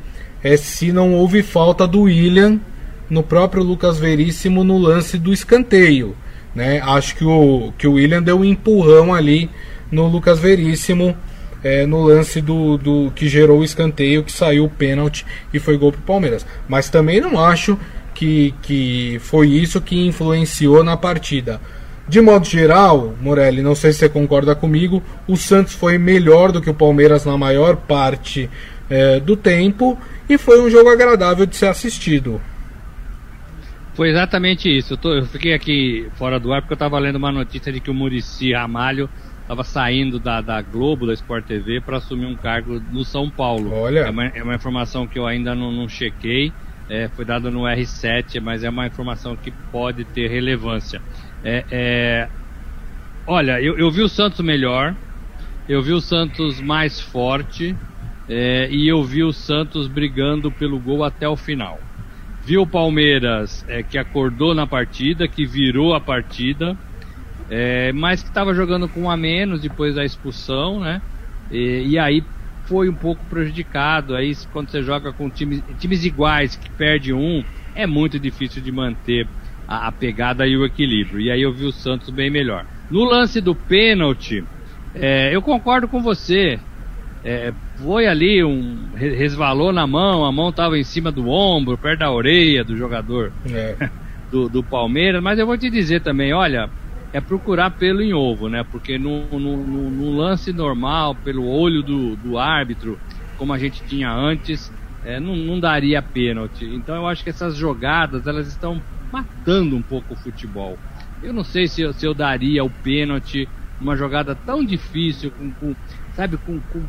é 0.42 0.57
se 0.57 0.92
não 0.92 1.14
houve 1.14 1.42
falta 1.42 1.87
do 1.87 2.03
William 2.03 2.61
no 3.09 3.22
próprio 3.22 3.62
Lucas 3.62 3.99
Veríssimo 3.99 4.64
no 4.64 4.79
lance 4.79 5.18
do 5.18 5.33
escanteio. 5.33 6.16
Né? 6.55 6.81
Acho 6.83 7.16
que 7.16 7.25
o, 7.25 7.72
que 7.77 7.87
o 7.87 7.92
William 7.92 8.22
deu 8.22 8.38
um 8.38 8.44
empurrão 8.44 9.14
ali 9.14 9.51
no 9.90 10.07
Lucas 10.07 10.38
Veríssimo 10.38 11.16
é, 11.62 11.87
no 11.87 12.03
lance 12.03 12.40
do, 12.40 12.77
do 12.77 13.12
que 13.14 13.29
gerou 13.29 13.61
o 13.61 13.64
escanteio, 13.64 14.22
que 14.22 14.33
saiu 14.33 14.64
o 14.64 14.70
pênalti 14.70 15.27
e 15.53 15.59
foi 15.59 15.77
gol 15.77 15.92
para 15.92 16.01
o 16.01 16.05
Palmeiras. 16.05 16.46
Mas 16.68 16.88
também 16.88 17.20
não 17.20 17.38
acho 17.38 17.79
que, 18.14 18.55
que 18.62 19.18
foi 19.20 19.49
isso 19.49 19.81
que 19.81 20.07
influenciou 20.07 20.83
na 20.83 20.96
partida. 20.96 21.61
De 22.09 22.20
modo 22.20 22.46
geral, 22.46 23.14
Morelli, 23.20 23.62
não 23.62 23.75
sei 23.75 23.92
se 23.92 23.99
você 23.99 24.09
concorda 24.09 24.55
comigo, 24.55 25.03
o 25.27 25.37
Santos 25.37 25.75
foi 25.75 25.99
melhor 25.99 26.53
do 26.53 26.62
que 26.62 26.70
o 26.70 26.75
Palmeiras 26.75 27.25
na 27.25 27.37
maior 27.37 27.75
parte 27.75 28.49
é, 28.88 29.20
do 29.20 29.37
tempo 29.37 29.99
e 30.29 30.38
foi 30.38 30.61
um 30.61 30.70
jogo 30.70 30.90
agradável 30.90 31.46
de 31.46 31.57
ser 31.57 31.66
assistido. 31.66 32.40
Foi 33.94 34.11
exatamente 34.11 34.68
isso. 34.68 34.92
Eu, 34.92 34.99
tô, 34.99 35.14
eu 35.14 35.27
fiquei 35.27 35.55
aqui 35.55 36.09
fora 36.16 36.38
do 36.38 36.53
ar 36.53 36.61
porque 36.61 36.75
eu 36.75 36.77
estava 36.77 36.99
lendo 36.99 37.16
uma 37.16 37.33
notícia 37.33 37.72
de 37.72 37.81
que 37.81 37.90
o 37.90 37.94
Murici 37.94 38.53
Ramalho 38.53 39.09
estava 39.40 39.64
saindo 39.64 40.18
da, 40.18 40.40
da 40.40 40.61
Globo, 40.61 41.07
da 41.07 41.14
Sport 41.14 41.46
TV, 41.46 41.81
para 41.81 41.96
assumir 41.99 42.27
um 42.27 42.35
cargo 42.35 42.81
no 42.92 43.05
São 43.05 43.31
Paulo. 43.31 43.72
Olha. 43.72 44.01
É 44.01 44.11
uma, 44.11 44.27
é 44.27 44.42
uma 44.42 44.55
informação 44.55 45.07
que 45.07 45.18
eu 45.18 45.27
ainda 45.27 45.55
não, 45.55 45.72
não 45.72 45.88
chequei. 45.88 46.53
É, 46.90 47.09
foi 47.09 47.25
dada 47.25 47.51
no 47.51 47.62
R7, 47.62 48.40
mas 48.40 48.62
é 48.62 48.68
uma 48.68 48.87
informação 48.87 49.35
que 49.35 49.51
pode 49.72 50.05
ter 50.05 50.29
relevância. 50.29 51.01
É, 51.42 51.64
é... 51.70 52.29
Olha, 53.27 53.61
eu, 53.61 53.79
eu 53.79 53.90
vi 53.90 54.03
o 54.03 54.09
Santos 54.09 54.40
melhor, 54.40 54.94
eu 55.68 55.83
vi 55.83 55.92
o 55.92 56.01
Santos 56.01 56.61
mais 56.61 57.01
forte 57.01 57.75
é, 58.29 58.69
e 58.71 58.89
eu 58.89 59.03
vi 59.05 59.23
o 59.23 59.33
Santos 59.33 59.87
brigando 59.87 60.51
pelo 60.51 60.79
gol 60.81 61.05
até 61.05 61.29
o 61.29 61.37
final. 61.37 61.79
Viu 62.45 62.62
o 62.62 62.67
Palmeiras 62.67 63.65
é, 63.69 63.83
que 63.83 63.99
acordou 63.99 64.55
na 64.55 64.67
partida, 64.67 65.29
que 65.29 65.45
virou 65.45 65.95
a 65.95 66.01
partida, 66.01 66.77
é, 67.49 67.93
mas 67.93 68.23
que 68.23 68.29
estava 68.29 68.55
jogando 68.55 68.89
com 68.89 69.03
um 69.03 69.11
a 69.11 69.17
menos 69.17 69.61
depois 69.61 69.95
da 69.95 70.05
expulsão, 70.05 70.81
né? 70.81 71.01
E, 71.51 71.91
e, 71.91 71.99
aí 71.99 72.23
foi 72.67 72.89
um 72.89 72.95
pouco 72.95 73.25
prejudicado. 73.27 74.17
Aí 74.17 74.35
quando 74.53 74.71
você 74.71 74.83
joga 74.83 75.12
com 75.12 75.31
times, 75.31 75.62
times 75.79 76.05
iguais 76.05 76.57
que 76.57 76.71
perde 76.71 77.12
um, 77.12 77.45
é 77.75 77.87
muito 77.87 78.19
difícil 78.19 78.62
de 78.62 78.73
manter 78.73 79.29
a, 79.69 79.89
a, 79.89 79.93
pegada 79.93 80.47
e 80.47 80.57
o 80.57 80.65
equilíbrio. 80.65 81.21
E 81.21 81.31
aí 81.31 81.43
eu 81.43 81.53
vi 81.53 81.65
o 81.65 81.73
Santos 81.73 82.11
bem 82.11 82.31
melhor. 82.31 82.65
No 82.91 83.05
lance 83.05 83.41
do 83.41 83.55
pênalti, 83.55 84.45
é, 84.95 85.35
eu 85.35 85.43
concordo 85.43 85.89
com 85.89 86.01
você 86.01 86.59
é, 87.27 87.53
foi 87.83 88.07
ali, 88.07 88.45
um 88.45 88.89
resvalou 88.95 89.73
na 89.73 89.85
mão, 89.85 90.25
a 90.25 90.31
mão 90.31 90.51
estava 90.51 90.79
em 90.79 90.85
cima 90.85 91.11
do 91.11 91.29
ombro, 91.29 91.77
perto 91.77 91.99
da 91.99 92.12
orelha 92.12 92.62
do 92.62 92.77
jogador 92.77 93.33
é. 93.51 93.91
do, 94.31 94.49
do 94.49 94.62
Palmeiras, 94.62 95.21
mas 95.21 95.37
eu 95.37 95.45
vou 95.45 95.59
te 95.59 95.69
dizer 95.69 96.03
também, 96.03 96.33
olha, 96.33 96.71
é 97.12 97.21
procurar 97.21 97.71
pelo 97.71 98.01
em 98.01 98.15
ovo, 98.15 98.49
né? 98.49 98.65
Porque 98.71 98.97
no, 98.97 99.27
no, 99.27 99.57
no, 99.57 99.91
no 99.91 100.17
lance 100.17 100.53
normal, 100.53 101.17
pelo 101.17 101.49
olho 101.49 101.83
do, 101.83 102.15
do 102.15 102.39
árbitro, 102.39 102.97
como 103.37 103.53
a 103.53 103.59
gente 103.59 103.83
tinha 103.89 104.09
antes, 104.12 104.73
é, 105.05 105.19
não, 105.19 105.35
não 105.35 105.59
daria 105.59 106.01
pênalti. 106.01 106.65
Então 106.65 106.95
eu 106.95 107.09
acho 107.09 107.25
que 107.25 107.31
essas 107.31 107.57
jogadas, 107.57 108.29
elas 108.29 108.47
estão 108.47 108.81
matando 109.12 109.75
um 109.75 109.83
pouco 109.83 110.15
o 110.15 110.17
futebol. 110.17 110.79
Eu 111.21 111.33
não 111.33 111.43
sei 111.43 111.67
se 111.67 111.83
eu, 111.83 111.93
se 111.93 112.07
eu 112.07 112.15
daria 112.15 112.62
o 112.62 112.71
pênalti 112.71 113.49
uma 113.81 113.97
jogada 113.97 114.35
tão 114.35 114.65
difícil, 114.65 115.33
com, 115.33 115.51
com 115.51 115.77
sabe, 116.15 116.37
com, 116.39 116.61
com 116.73 116.83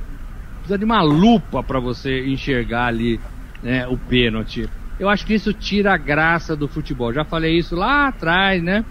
precisa 0.68 0.78
de 0.78 0.84
uma 0.84 1.02
lupa 1.02 1.64
para 1.64 1.80
você 1.80 2.28
enxergar 2.28 2.88
ali 2.88 3.20
né, 3.64 3.88
o 3.88 3.98
pênalti. 3.98 4.70
Eu 5.00 5.08
acho 5.08 5.26
que 5.26 5.34
isso 5.34 5.54
tira 5.54 5.94
a 5.94 5.98
graça 5.98 6.56
do 6.56 6.68
futebol. 6.68 7.14
Já 7.14 7.24
falei 7.24 7.58
isso 7.58 7.76
lá 7.76 8.10
atrás, 8.10 8.62
né? 8.62 8.84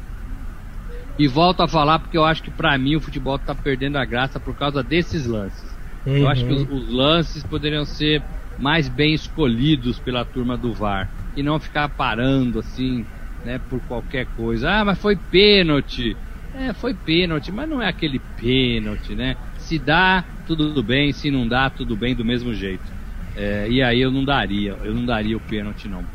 E 1.19 1.29
volto 1.29 1.63
a 1.63 1.69
falar 1.69 1.99
porque 1.99 2.17
eu 2.17 2.25
acho 2.25 2.43
que 2.43 2.51
para 2.51 2.77
mim 2.79 2.97
o 2.97 3.01
futebol 3.01 3.37
está 3.37 3.55
perdendo 3.55 3.97
a 3.97 4.05
graça 4.05 4.41
por 4.41 4.55
causa 4.55 4.83
desses 4.83 5.27
lances. 5.27 5.77
Uhum. 6.07 6.17
Eu 6.19 6.29
acho 6.29 6.45
que 6.47 6.53
os, 6.53 6.63
uhum. 6.63 6.77
os, 6.77 6.93
lances 6.93 7.43
poderiam 7.43 7.85
ser 7.85 8.23
mais 8.59 8.89
bem 8.89 9.13
escolhidos 9.13 9.99
pela 9.99 10.25
turma 10.25 10.57
do 10.57 10.73
VAR 10.73 11.11
e 11.37 11.43
não 11.43 11.59
ficar 11.59 11.89
parando 11.91 12.61
assim, 12.61 13.05
né, 13.45 13.61
por 13.69 13.81
qualquer 13.81 14.27
coisa. 14.37 14.71
Ah, 14.71 14.85
mas 14.85 14.99
foi 14.99 15.17
pênalti. 15.17 16.17
É, 16.55 16.73
foi 16.73 16.95
pênalti, 16.95 17.53
mas 17.53 17.69
não 17.69 17.83
é 17.83 17.89
aquele 17.89 18.19
pênalti, 18.41 19.15
né? 19.15 19.37
Se 19.59 19.79
dá, 19.79 20.25
tudo 20.47 20.83
bem, 20.83 21.13
se 21.13 21.31
não 21.31 21.47
dá, 21.47 21.69
tudo 21.69 21.97
bem 21.97 22.15
do 22.15 22.25
mesmo 22.25 22.55
jeito. 22.55 22.93
É, 23.35 23.69
e 23.69 23.83
aí 23.83 24.01
eu 24.01 24.11
não 24.11 24.25
daria, 24.25 24.79
eu 24.83 24.95
não 24.95 25.05
daria 25.05 25.37
o 25.37 25.41
pênalti 25.41 25.89
não. 25.89 26.07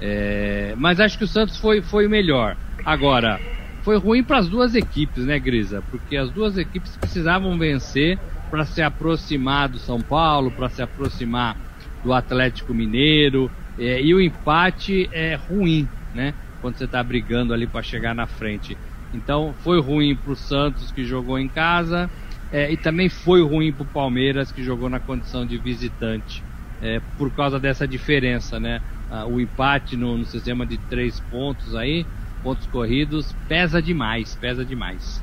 É, 0.00 0.74
mas 0.76 1.00
acho 1.00 1.18
que 1.18 1.24
o 1.24 1.28
Santos 1.28 1.56
foi, 1.56 1.82
foi 1.82 2.06
melhor. 2.06 2.56
Agora, 2.84 3.40
foi 3.82 3.96
ruim 3.96 4.22
para 4.22 4.38
as 4.38 4.48
duas 4.48 4.74
equipes, 4.74 5.24
né, 5.24 5.38
Grisa? 5.38 5.82
Porque 5.90 6.16
as 6.16 6.30
duas 6.30 6.56
equipes 6.58 6.96
precisavam 6.96 7.58
vencer 7.58 8.18
para 8.50 8.64
se 8.64 8.82
aproximar 8.82 9.68
do 9.68 9.78
São 9.78 9.98
Paulo, 10.00 10.50
para 10.50 10.68
se 10.68 10.82
aproximar 10.82 11.56
do 12.04 12.12
Atlético 12.12 12.74
Mineiro. 12.74 13.50
É, 13.78 14.02
e 14.02 14.14
o 14.14 14.20
empate 14.20 15.08
é 15.12 15.34
ruim, 15.34 15.88
né? 16.14 16.34
Quando 16.60 16.76
você 16.76 16.84
está 16.84 17.02
brigando 17.02 17.54
ali 17.54 17.66
para 17.66 17.82
chegar 17.82 18.14
na 18.14 18.26
frente. 18.26 18.76
Então 19.12 19.54
foi 19.64 19.80
ruim 19.80 20.14
para 20.14 20.32
o 20.32 20.36
Santos 20.36 20.92
que 20.92 21.04
jogou 21.04 21.38
em 21.38 21.48
casa 21.48 22.10
é, 22.52 22.70
e 22.72 22.76
também 22.76 23.08
foi 23.08 23.42
ruim 23.42 23.72
para 23.72 23.82
o 23.82 23.86
Palmeiras, 23.86 24.50
que 24.50 24.62
jogou 24.62 24.88
na 24.88 24.98
condição 24.98 25.44
de 25.44 25.58
visitante, 25.58 26.42
é, 26.80 27.00
por 27.16 27.30
causa 27.30 27.58
dessa 27.58 27.86
diferença, 27.86 28.58
né? 28.58 28.80
Ah, 29.10 29.26
o 29.26 29.40
empate 29.40 29.96
no, 29.96 30.18
no, 30.18 30.24
sistema 30.24 30.66
de 30.66 30.76
três 30.76 31.18
pontos 31.30 31.74
aí, 31.74 32.06
pontos 32.42 32.66
corridos, 32.66 33.34
pesa 33.48 33.80
demais, 33.80 34.34
pesa 34.36 34.64
demais. 34.64 35.22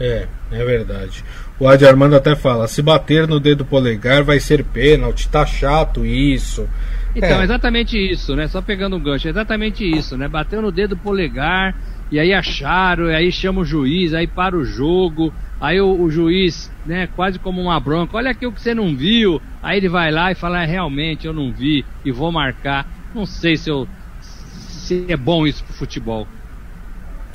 É, 0.00 0.26
é 0.50 0.64
verdade. 0.64 1.24
O 1.58 1.68
Adi 1.68 1.86
Armando 1.86 2.16
até 2.16 2.36
fala: 2.36 2.68
se 2.68 2.80
bater 2.80 3.26
no 3.26 3.40
dedo 3.40 3.64
polegar 3.64 4.22
vai 4.22 4.40
ser 4.40 4.64
pênalti, 4.64 5.28
tá 5.28 5.44
chato 5.44 6.06
isso. 6.06 6.68
Então, 7.14 7.40
é. 7.40 7.44
exatamente 7.44 7.98
isso, 7.98 8.36
né? 8.36 8.46
Só 8.46 8.62
pegando 8.62 8.96
um 8.96 9.00
gancho, 9.00 9.28
exatamente 9.28 9.84
isso, 9.84 10.16
né? 10.16 10.28
Bateu 10.28 10.62
no 10.62 10.70
dedo 10.70 10.96
polegar, 10.96 11.74
e 12.10 12.18
aí 12.18 12.32
acharam, 12.32 13.10
e 13.10 13.14
aí 13.14 13.30
chama 13.30 13.60
o 13.60 13.64
juiz, 13.64 14.14
aí 14.14 14.26
para 14.26 14.56
o 14.56 14.64
jogo, 14.64 15.32
aí 15.60 15.80
o, 15.80 16.00
o, 16.00 16.10
juiz, 16.10 16.70
né, 16.86 17.08
quase 17.14 17.38
como 17.38 17.60
uma 17.60 17.78
bronca, 17.78 18.16
olha 18.16 18.30
aqui 18.30 18.46
o 18.46 18.52
que 18.52 18.60
você 18.60 18.74
não 18.74 18.96
viu, 18.96 19.40
aí 19.62 19.76
ele 19.76 19.88
vai 19.88 20.10
lá 20.10 20.32
e 20.32 20.34
fala, 20.34 20.62
é, 20.62 20.66
realmente 20.66 21.26
eu 21.26 21.32
não 21.32 21.52
vi 21.52 21.84
e 22.04 22.10
vou 22.10 22.32
marcar. 22.32 22.86
Não 23.14 23.26
sei 23.26 23.56
se 23.56 23.70
eu 23.70 23.88
se 24.88 25.04
é 25.08 25.16
bom 25.16 25.46
isso 25.46 25.62
pro 25.64 25.74
futebol. 25.74 26.26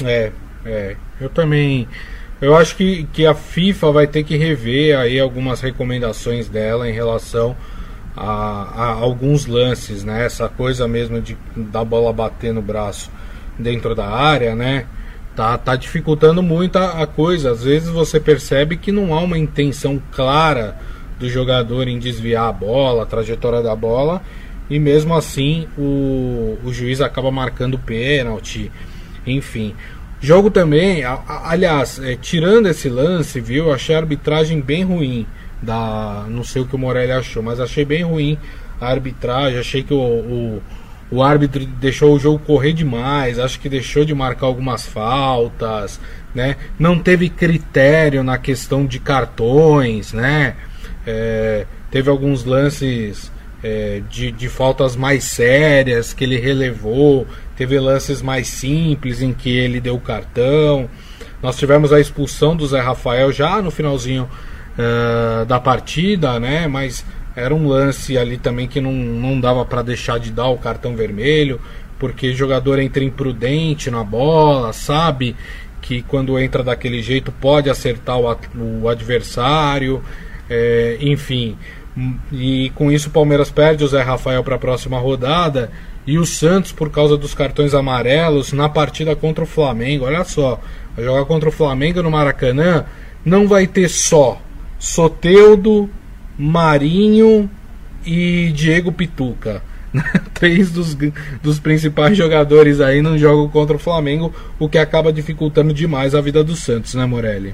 É, 0.04 0.32
é. 0.66 0.96
Eu 1.22 1.30
também. 1.30 1.88
Eu 2.42 2.58
acho 2.58 2.76
que, 2.76 3.08
que 3.14 3.26
a 3.26 3.36
FIFA 3.36 3.92
vai 3.92 4.08
ter 4.08 4.24
que 4.24 4.36
rever 4.36 4.98
aí 4.98 5.20
algumas 5.20 5.62
recomendações 5.62 6.50
dela 6.50 6.90
em 6.90 6.92
relação 6.92 7.56
a, 8.18 8.26
a 8.26 8.86
alguns 8.94 9.46
lances, 9.46 10.04
né? 10.04 10.26
Essa 10.26 10.50
coisa 10.50 10.88
mesmo 10.88 11.22
de 11.22 11.38
da 11.56 11.86
bola 11.86 12.12
bater 12.12 12.52
no 12.52 12.62
braço 12.62 13.12
dentro 13.58 13.94
da 13.96 14.08
área, 14.08 14.56
né? 14.56 14.86
Tá, 15.36 15.58
tá 15.58 15.76
dificultando 15.76 16.44
muito 16.44 16.78
a, 16.78 17.04
a 17.04 17.08
coisa. 17.08 17.52
Às 17.52 17.64
vezes 17.64 17.90
você 17.90 18.20
percebe 18.20 18.78
que 18.78 18.92
não 18.92 19.14
há 19.14 19.20
uma 19.20 19.38
intenção 19.38 20.02
clara 20.12 20.78
do 21.20 21.30
jogador 21.30 21.88
em 21.88 21.98
desviar 21.98 22.50
a 22.50 22.52
bola, 22.52 23.04
a 23.04 23.06
trajetória 23.06 23.62
da 23.62 23.76
bola, 23.76 24.22
e 24.70 24.78
mesmo 24.78 25.16
assim 25.16 25.68
o, 25.78 26.58
o 26.64 26.74
juiz 26.74 27.02
acaba 27.02 27.32
marcando 27.32 27.80
pênalti, 27.80 28.72
enfim. 29.26 29.74
Jogo 30.20 30.50
também, 30.50 31.04
a, 31.04 31.14
a, 31.28 31.52
aliás, 31.52 32.00
é, 32.00 32.16
tirando 32.16 32.68
esse 32.68 32.88
lance, 32.88 33.42
viu, 33.42 33.74
achei 33.74 33.96
a 33.96 34.00
arbitragem 34.00 34.62
bem 34.62 34.84
ruim. 34.84 35.26
Da, 35.62 36.26
não 36.30 36.44
sei 36.44 36.62
o 36.62 36.66
que 36.66 36.76
o 36.76 36.80
Morelli 36.80 37.12
achou, 37.12 37.42
mas 37.42 37.60
achei 37.60 37.86
bem 37.86 38.04
ruim 38.04 38.38
a 38.80 38.88
arbitragem. 38.88 39.60
Achei 39.60 39.84
que 39.84 39.94
o, 39.94 39.98
o 39.98 40.62
o 41.14 41.22
árbitro 41.22 41.64
deixou 41.64 42.16
o 42.16 42.20
jogo 42.20 42.40
correr 42.40 42.74
demais, 42.74 43.38
acho 43.38 43.60
que 43.60 43.70
deixou 43.70 44.04
de 44.04 44.16
marcar 44.16 44.48
algumas 44.48 44.84
faltas, 44.84 46.00
né? 46.34 46.56
Não 46.80 46.98
teve 46.98 47.30
critério 47.30 48.24
na 48.24 48.40
questão 48.40 48.84
de 48.84 49.00
cartões, 49.00 50.12
né? 50.12 50.56
É, 51.06 51.68
teve 51.92 52.10
alguns 52.10 52.44
lances 52.44 53.32
é, 53.64 54.02
de, 54.10 54.32
de 54.32 54.50
faltas 54.50 54.96
mais 54.96 55.24
sérias 55.26 56.14
que 56.14 56.24
ele 56.24 56.40
relevou, 56.40 57.28
teve 57.56 57.80
lances 57.80 58.20
mais 58.20 58.48
simples 58.48 59.22
em 59.22 59.34
que 59.34 59.56
ele 59.56 59.80
deu 59.80 60.00
cartão. 60.00 60.90
Nós 61.44 61.58
tivemos 61.58 61.94
a 61.94 62.00
expulsão 62.00 62.56
do 62.56 62.66
Zé 62.66 62.80
Rafael 62.80 63.32
já 63.32 63.62
no 63.62 63.70
finalzinho 63.70 64.28
uh, 64.74 65.46
da 65.46 65.60
partida, 65.60 66.40
né? 66.40 66.68
Mas 66.68 67.06
era 67.36 67.54
um 67.54 67.68
lance 67.68 68.18
ali 68.18 68.38
também 68.38 68.68
que 68.68 68.80
não, 68.80 68.92
não 68.92 69.40
dava 69.40 69.66
para 69.66 69.82
deixar 69.82 70.20
de 70.20 70.32
dar 70.32 70.48
o 70.48 70.58
cartão 70.58 70.96
vermelho, 70.96 71.60
porque 72.00 72.34
jogador 72.34 72.80
entra 72.80 73.04
imprudente 73.04 73.90
na 73.90 74.04
bola, 74.04 74.74
sabe 74.74 75.36
que 75.82 76.02
quando 76.04 76.40
entra 76.40 76.64
daquele 76.64 77.02
jeito 77.02 77.32
pode 77.32 77.70
acertar 77.70 78.20
o, 78.20 78.38
o 78.82 78.88
adversário, 78.88 80.04
é, 80.50 80.98
enfim. 81.02 81.58
E 82.32 82.72
com 82.76 82.92
isso 82.92 83.10
o 83.10 83.12
Palmeiras 83.12 83.52
perde 83.52 83.84
o 83.84 83.88
Zé 83.88 84.02
Rafael 84.02 84.44
para 84.44 84.56
a 84.56 84.60
próxima 84.60 84.98
rodada 84.98 85.72
e 86.06 86.18
o 86.18 86.26
Santos, 86.26 86.72
por 86.72 86.90
causa 86.90 87.18
dos 87.18 87.34
cartões 87.34 87.74
amarelos, 87.74 88.52
na 88.52 88.68
partida 88.68 89.16
contra 89.16 89.44
o 89.44 89.48
Flamengo. 89.48 90.06
Olha 90.06 90.24
só, 90.24 90.60
vai 90.96 91.06
jogar 91.06 91.26
contra 91.26 91.50
o 91.50 91.52
Flamengo 91.52 92.02
no 92.02 92.12
Maracanã, 92.12 92.86
não 93.24 93.48
vai 93.48 93.68
ter 93.68 93.90
só 93.90 94.42
Soteudo, 94.80 95.90
Marinho 96.38 97.50
e 98.06 98.52
Diego 98.54 98.92
Pituca. 98.92 99.62
Três 100.34 100.72
dos, 100.72 100.96
dos 101.42 101.60
principais 101.60 102.18
jogadores 102.18 102.82
aí 102.82 103.02
não 103.02 103.18
jogam 103.18 103.48
contra 103.50 103.76
o 103.76 103.80
Flamengo, 103.80 104.34
o 104.58 104.68
que 104.68 104.78
acaba 104.78 105.14
dificultando 105.14 105.74
demais 105.74 106.16
a 106.16 106.22
vida 106.22 106.44
do 106.44 106.56
Santos, 106.56 106.96
né, 106.96 107.06
Morelli? 107.06 107.54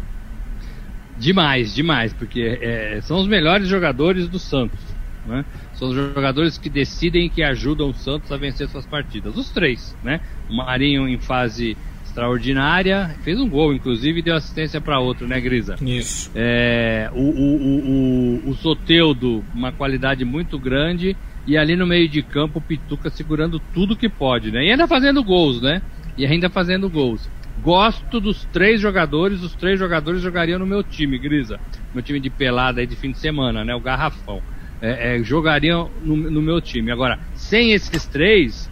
Demais, 1.17 1.75
demais, 1.75 2.13
porque 2.13 2.57
é, 2.61 2.99
são 3.01 3.17
os 3.17 3.27
melhores 3.27 3.67
jogadores 3.67 4.29
do 4.29 4.39
Santos. 4.39 4.79
Né? 5.25 5.43
São 5.73 5.89
os 5.89 5.95
jogadores 5.95 6.57
que 6.57 6.69
decidem 6.69 7.25
e 7.25 7.29
que 7.29 7.43
ajudam 7.43 7.89
o 7.89 7.93
Santos 7.93 8.31
a 8.31 8.37
vencer 8.37 8.69
suas 8.69 8.85
partidas. 8.85 9.35
Os 9.35 9.49
três, 9.49 9.95
né? 10.01 10.21
O 10.49 10.55
Marinho 10.55 11.07
em 11.07 11.19
fase 11.19 11.77
extraordinária, 12.19 13.15
fez 13.23 13.39
um 13.39 13.47
gol, 13.47 13.73
inclusive, 13.73 14.19
e 14.19 14.21
deu 14.21 14.36
assistência 14.36 14.82
para 14.82 14.99
outro, 14.99 15.25
né, 15.27 15.39
Grisa? 15.39 15.75
Isso. 15.82 16.29
É, 16.36 17.10
o, 17.13 17.21
o, 17.21 18.43
o, 18.45 18.49
o, 18.49 18.55
Soteudo, 18.55 19.43
uma 19.55 19.71
qualidade 19.71 20.25
muito 20.25 20.60
grande, 20.60 21.15
e 21.47 21.58
ali 21.58 21.75
no 21.75 21.88
meio 21.88 22.10
de 22.10 22.21
campo 22.21 22.60
o 22.60 22.62
Pituca 22.62 23.10
segurando 23.10 23.60
tudo 23.73 23.95
que 23.95 24.10
pode, 24.10 24.51
né? 24.51 24.65
E 24.65 24.71
ainda 24.71 24.88
fazendo 24.88 25.23
gols, 25.23 25.62
né? 25.62 25.82
E 26.17 26.25
ainda 26.25 26.49
fazendo 26.49 26.89
gols. 26.89 27.29
Gosto 27.63 28.19
dos 28.19 28.45
três 28.45 28.79
jogadores, 28.82 29.41
os 29.41 29.55
três 29.55 29.79
jogadores 29.79 30.21
jogariam 30.21 30.60
no 30.60 30.67
meu 30.67 30.84
time, 30.84 31.17
Grisa. 31.17 31.60
Meu 31.93 32.03
time 32.03 32.19
de 32.19 32.29
pelada 32.29 32.82
aí 32.82 32.88
de 32.88 32.95
fim 32.95 33.12
de 33.12 33.17
semana, 33.17 33.63
né? 33.63 33.73
O 33.73 33.79
Garrafão. 33.79 34.41
É, 34.82 35.17
é, 35.17 35.23
jogariam 35.23 35.89
no, 36.01 36.15
no 36.15 36.41
meu 36.41 36.62
time. 36.62 36.91
Agora, 36.91 37.19
sem 37.34 37.73
esses 37.73 38.05
três, 38.05 38.68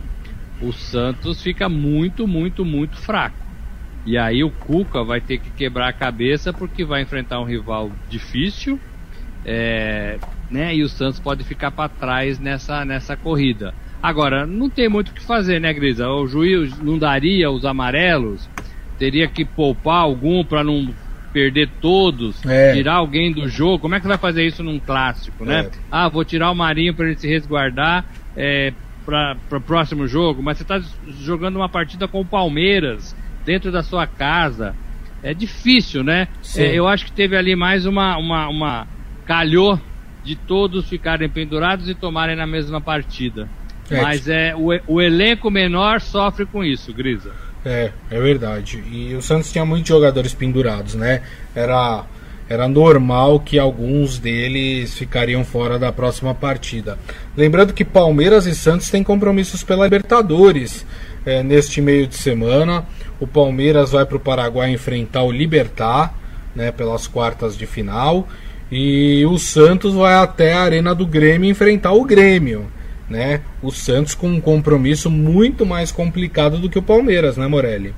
o 0.62 0.72
Santos 0.72 1.42
fica 1.42 1.70
muito, 1.70 2.28
muito, 2.28 2.66
muito 2.66 2.98
fraco. 2.98 3.38
E 4.06 4.18
aí 4.18 4.44
o 4.44 4.50
Cuca 4.50 5.04
vai 5.04 5.20
ter 5.20 5.38
que 5.38 5.50
quebrar 5.50 5.90
a 5.90 5.94
cabeça 5.94 6.54
porque 6.54 6.86
vai 6.86 7.02
enfrentar 7.02 7.42
um 7.42 7.44
rival 7.44 7.92
difícil, 8.10 8.80
é, 9.46 10.18
né? 10.50 10.74
E 10.76 10.82
o 10.82 10.90
Santos 10.90 11.20
pode 11.20 11.44
ficar 11.44 11.72
para 11.72 11.90
trás 11.90 12.40
nessa, 12.40 12.86
nessa 12.86 13.18
corrida. 13.18 13.74
Agora, 14.02 14.46
não 14.46 14.70
tem 14.70 14.88
muito 14.88 15.10
o 15.10 15.14
que 15.14 15.22
fazer, 15.22 15.60
né, 15.60 15.74
Grisa? 15.74 16.08
O 16.08 16.28
juiz 16.28 16.78
não 16.80 16.98
daria 16.98 17.52
os 17.52 17.66
amarelos, 17.66 18.48
teria 18.98 19.28
que 19.28 19.44
poupar 19.44 20.02
algum 20.02 20.44
para 20.44 20.64
não 20.64 20.94
perder 21.34 21.70
todos, 21.82 22.44
é. 22.46 22.74
tirar 22.74 22.96
alguém 22.96 23.32
do 23.32 23.48
jogo. 23.50 23.80
Como 23.80 23.96
é 23.96 24.00
que 24.00 24.08
vai 24.08 24.18
fazer 24.18 24.46
isso 24.46 24.64
num 24.64 24.80
clássico, 24.80 25.44
né? 25.44 25.66
É. 25.66 25.72
Ah, 25.92 26.08
vou 26.08 26.24
tirar 26.24 26.50
o 26.50 26.56
Marinho 26.56 26.94
para 26.94 27.08
ele 27.08 27.18
se 27.18 27.28
resguardar. 27.28 28.06
É, 28.36 28.72
para 29.08 29.58
o 29.58 29.62
próximo 29.62 30.06
jogo, 30.06 30.44
mas 30.44 30.58
você 30.58 30.64
está 30.64 30.82
jogando 31.22 31.56
uma 31.56 31.70
partida 31.70 32.10
com 32.10 32.20
o 32.20 32.26
Palmeiras 32.26 33.16
dentro 33.46 33.72
da 33.72 33.82
sua 33.82 34.06
casa. 34.06 34.76
É 35.24 35.34
difícil, 35.34 36.04
né? 36.04 36.28
É, 36.58 36.76
eu 36.76 36.86
acho 36.86 37.06
que 37.06 37.12
teve 37.14 37.38
ali 37.38 37.56
mais 37.56 37.86
uma, 37.86 38.18
uma, 38.18 38.50
uma 38.50 38.88
calhou 39.26 39.80
de 40.26 40.36
todos 40.36 40.90
ficarem 40.90 41.30
pendurados 41.30 41.88
e 41.88 41.96
tomarem 41.96 42.36
na 42.36 42.46
mesma 42.46 42.82
partida. 42.82 43.48
É, 43.90 44.02
mas 44.02 44.28
é 44.28 44.54
o, 44.54 44.68
o 44.86 45.02
elenco 45.02 45.50
menor 45.50 46.02
sofre 46.02 46.46
com 46.46 46.62
isso, 46.62 46.94
Grisa. 46.94 47.32
É, 47.66 47.92
é 48.12 48.20
verdade. 48.20 48.84
E 48.92 49.16
o 49.16 49.22
Santos 49.22 49.52
tinha 49.52 49.66
muitos 49.66 49.88
jogadores 49.88 50.34
pendurados, 50.34 50.96
né? 50.96 51.24
Era 51.56 52.04
era 52.50 52.68
normal 52.68 53.40
que 53.40 53.60
alguns 53.60 54.20
deles 54.20 54.94
ficariam 54.94 55.44
fora 55.44 55.78
da 55.78 55.92
próxima 55.92 56.34
partida. 56.34 56.98
Lembrando 57.36 57.74
que 57.74 57.84
Palmeiras 57.84 58.46
e 58.46 58.56
Santos 58.56 58.90
têm 58.90 59.04
compromissos 59.04 59.64
pela 59.64 59.84
Libertadores 59.84 60.86
é, 61.26 61.44
neste 61.44 61.82
meio 61.82 62.08
de 62.08 62.16
semana. 62.16 62.86
O 63.20 63.28
Palmeiras 63.28 63.92
vai 63.92 64.06
para 64.06 64.18
o 64.18 64.20
Paraguai 64.20 64.72
enfrentar 64.72 65.24
o 65.24 65.32
Libertar 65.32 66.14
né, 66.56 66.72
pelas 66.72 67.06
quartas 67.06 67.58
de 67.58 67.66
final. 67.66 68.28
E 68.72 69.26
o 69.26 69.38
Santos 69.38 69.94
vai 69.94 70.16
até 70.16 70.54
a 70.54 70.62
Arena 70.62 70.96
do 70.96 71.06
Grêmio 71.06 71.50
enfrentar 71.50 71.92
o 71.92 72.06
Grêmio. 72.06 72.66
Né? 73.10 73.42
O 73.62 73.72
Santos 73.72 74.16
com 74.16 74.28
um 74.28 74.42
compromisso 74.42 75.10
muito 75.10 75.66
mais 75.66 75.92
complicado 75.92 76.58
do 76.58 76.70
que 76.70 76.80
o 76.80 76.84
Palmeiras, 76.84 77.38
né, 77.38 77.48
Morelli? 77.48 77.94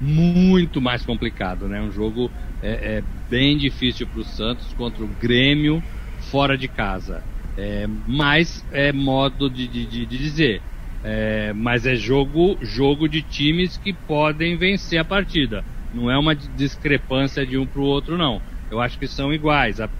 Muito 0.00 0.80
mais 0.80 1.04
complicado, 1.04 1.68
né? 1.68 1.80
Um 1.82 1.90
jogo 1.90 2.32
é, 2.60 2.96
é 2.98 3.02
bem 3.02 3.58
difícil 3.58 4.06
para 4.06 4.20
o 4.20 4.24
Santos 4.24 4.72
contra 4.72 5.04
o 5.04 5.08
Grêmio 5.08 5.84
fora 6.30 6.56
de 6.56 6.68
casa. 6.68 7.22
É, 7.56 7.86
mas 7.86 8.64
é 8.70 8.92
modo 8.92 9.50
de, 9.50 9.68
de, 9.68 9.86
de 9.86 10.06
dizer. 10.06 10.64
É, 11.02 11.52
mas 11.52 11.84
é 11.86 11.94
jogo, 11.94 12.58
jogo 12.62 13.08
de 13.08 13.22
times 13.22 13.76
que 13.76 13.92
podem 13.92 14.56
vencer 14.56 14.98
a 14.98 15.04
partida. 15.04 15.64
Não 15.92 16.10
é 16.10 16.18
uma 16.18 16.34
discrepância 16.34 17.46
de 17.46 17.58
um 17.58 17.66
para 17.66 17.80
o 17.80 17.84
outro, 17.84 18.16
não. 18.16 18.42
Eu 18.70 18.80
acho 18.80 18.98
que 18.98 19.06
são 19.08 19.32
iguais. 19.34 19.80
A, 19.80 19.90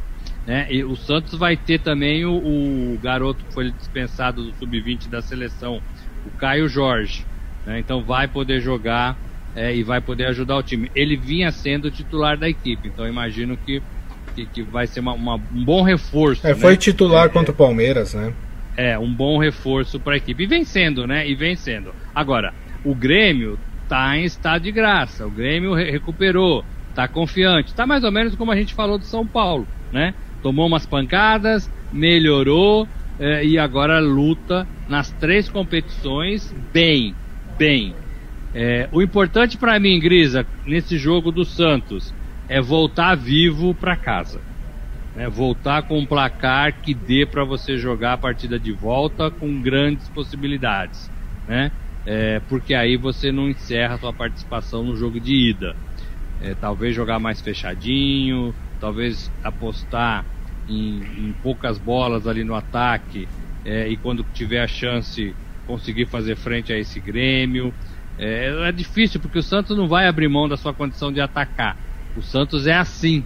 né? 0.47 0.67
E 0.73 0.83
o 0.85 0.97
Santos 0.97 1.39
vai 1.39 1.57
ter 1.57 1.81
também 1.81 2.25
o, 2.25 2.95
o 2.95 2.99
garoto 2.99 3.45
que 3.45 3.53
foi 3.53 3.71
dispensado 3.73 4.45
do 4.45 4.53
sub-20 4.55 5.09
da 5.11 5.21
seleção, 5.21 5.83
o 6.25 6.31
Caio 6.33 6.69
Jorge. 6.69 7.27
Né? 7.67 7.79
Então 7.81 8.05
vai 8.05 8.29
poder 8.29 8.61
jogar 8.61 9.19
é, 9.55 9.75
e 9.75 9.83
vai 9.83 10.01
poder 10.01 10.27
ajudar 10.27 10.57
o 10.57 10.63
time. 10.63 10.91
Ele 10.95 11.17
vinha 11.17 11.51
sendo 11.51 11.91
titular 11.91 12.37
da 12.37 12.49
equipe, 12.49 12.89
então 12.89 13.07
imagino 13.07 13.57
que, 13.57 13.83
que, 14.35 14.47
que 14.47 14.63
vai 14.63 14.87
ser 14.87 15.01
uma, 15.01 15.13
uma, 15.13 15.35
um 15.37 15.65
bom 15.65 15.83
reforço. 15.83 16.47
É, 16.47 16.51
né? 16.51 16.57
foi 16.57 16.77
titular 16.77 17.27
é, 17.27 17.29
contra 17.29 17.53
o 17.53 17.55
Palmeiras, 17.55 18.15
né? 18.15 18.33
É, 18.77 18.99
um 18.99 19.13
bom 19.13 19.39
reforço 19.39 19.99
para 19.99 20.15
a 20.15 20.17
equipe. 20.17 20.45
E 20.45 20.47
vencendo, 20.47 21.07
né? 21.07 21.29
E 21.29 21.35
vencendo. 21.35 21.95
Agora, 22.15 22.55
o 22.85 22.95
Grêmio 22.95 23.59
tá 23.89 24.17
em 24.17 24.25
estado 24.25 24.63
de 24.63 24.73
graça. 24.73 25.27
O 25.27 25.31
Grêmio 25.31 25.75
re 25.75 25.91
recuperou, 25.91 26.65
tá 26.95 27.09
confiante. 27.09 27.75
Tá 27.75 27.87
mais 27.87 28.05
ou 28.05 28.13
menos 28.13 28.35
como 28.37 28.53
a 28.53 28.57
gente 28.57 28.73
falou 28.73 28.99
do 28.99 29.05
São 29.05 29.27
Paulo, 29.27 29.67
né? 29.93 30.15
Tomou 30.43 30.67
umas 30.67 30.87
pancadas, 30.87 31.71
melhorou 31.93 32.89
é, 33.19 33.45
e 33.45 33.59
agora 33.59 33.99
luta 33.99 34.67
nas 34.89 35.11
três 35.13 35.49
competições 35.49 36.55
bem, 36.73 37.15
bem. 37.59 37.95
É, 38.53 38.89
o 38.93 39.01
importante 39.01 39.57
para 39.57 39.79
mim, 39.79 40.01
Grisa, 40.01 40.47
nesse 40.65 40.99
jogo 40.99 41.31
do 41.31 41.45
Santos, 41.45 42.15
é 42.49 42.61
voltar 42.61 43.15
vivo 43.15 43.75
para 43.75 43.97
casa. 43.97 44.45
É 45.15 45.29
voltar 45.29 45.83
com 45.85 45.99
um 45.99 46.07
placar 46.07 46.83
que 46.83 46.95
dê 46.95 47.27
para 47.27 47.45
você 47.45 47.77
jogar 47.77 48.15
a 48.15 48.19
partida 48.19 48.59
de 48.59 48.73
volta 48.73 49.31
com 49.31 49.61
grandes 49.61 50.09
possibilidades, 50.09 51.11
né? 51.47 51.73
É, 52.05 52.41
porque 52.41 52.75
aí 52.75 52.97
você 52.97 53.31
não 53.31 53.49
encerra 53.49 53.95
a 53.95 53.99
sua 53.99 54.13
participação 54.13 54.85
no 54.85 54.97
jogo 54.97 55.21
de 55.21 55.35
ida. 55.51 55.77
É, 56.39 56.55
talvez 56.55 56.95
jogar 56.95 57.19
mais 57.19 57.41
fechadinho, 57.41 58.57
talvez 58.79 59.31
apostar 59.43 60.27
em, 60.67 61.29
em 61.29 61.35
poucas 61.35 61.79
bolas 61.79 62.27
ali 62.27 62.45
no 62.45 62.55
ataque 62.55 63.29
é, 63.65 63.89
e 63.89 63.97
quando 63.97 64.25
tiver 64.33 64.63
a 64.63 64.67
chance 64.67 65.37
conseguir 65.65 66.07
fazer 66.07 66.37
frente 66.37 66.73
a 66.73 66.79
esse 66.79 67.01
Grêmio. 67.01 67.75
É, 68.21 68.69
é 68.69 68.73
difícil 68.73 69.19
porque 69.19 69.39
o 69.39 69.43
Santos 69.43 69.75
não 69.77 69.89
vai 69.89 70.07
abrir 70.07 70.29
mão 70.29 70.47
da 70.47 70.57
sua 70.57 70.75
condição 70.75 71.11
de 71.11 71.23
atacar. 71.23 71.77
O 72.15 72.21
Santos 72.21 72.67
é 72.67 72.75
assim. 72.75 73.25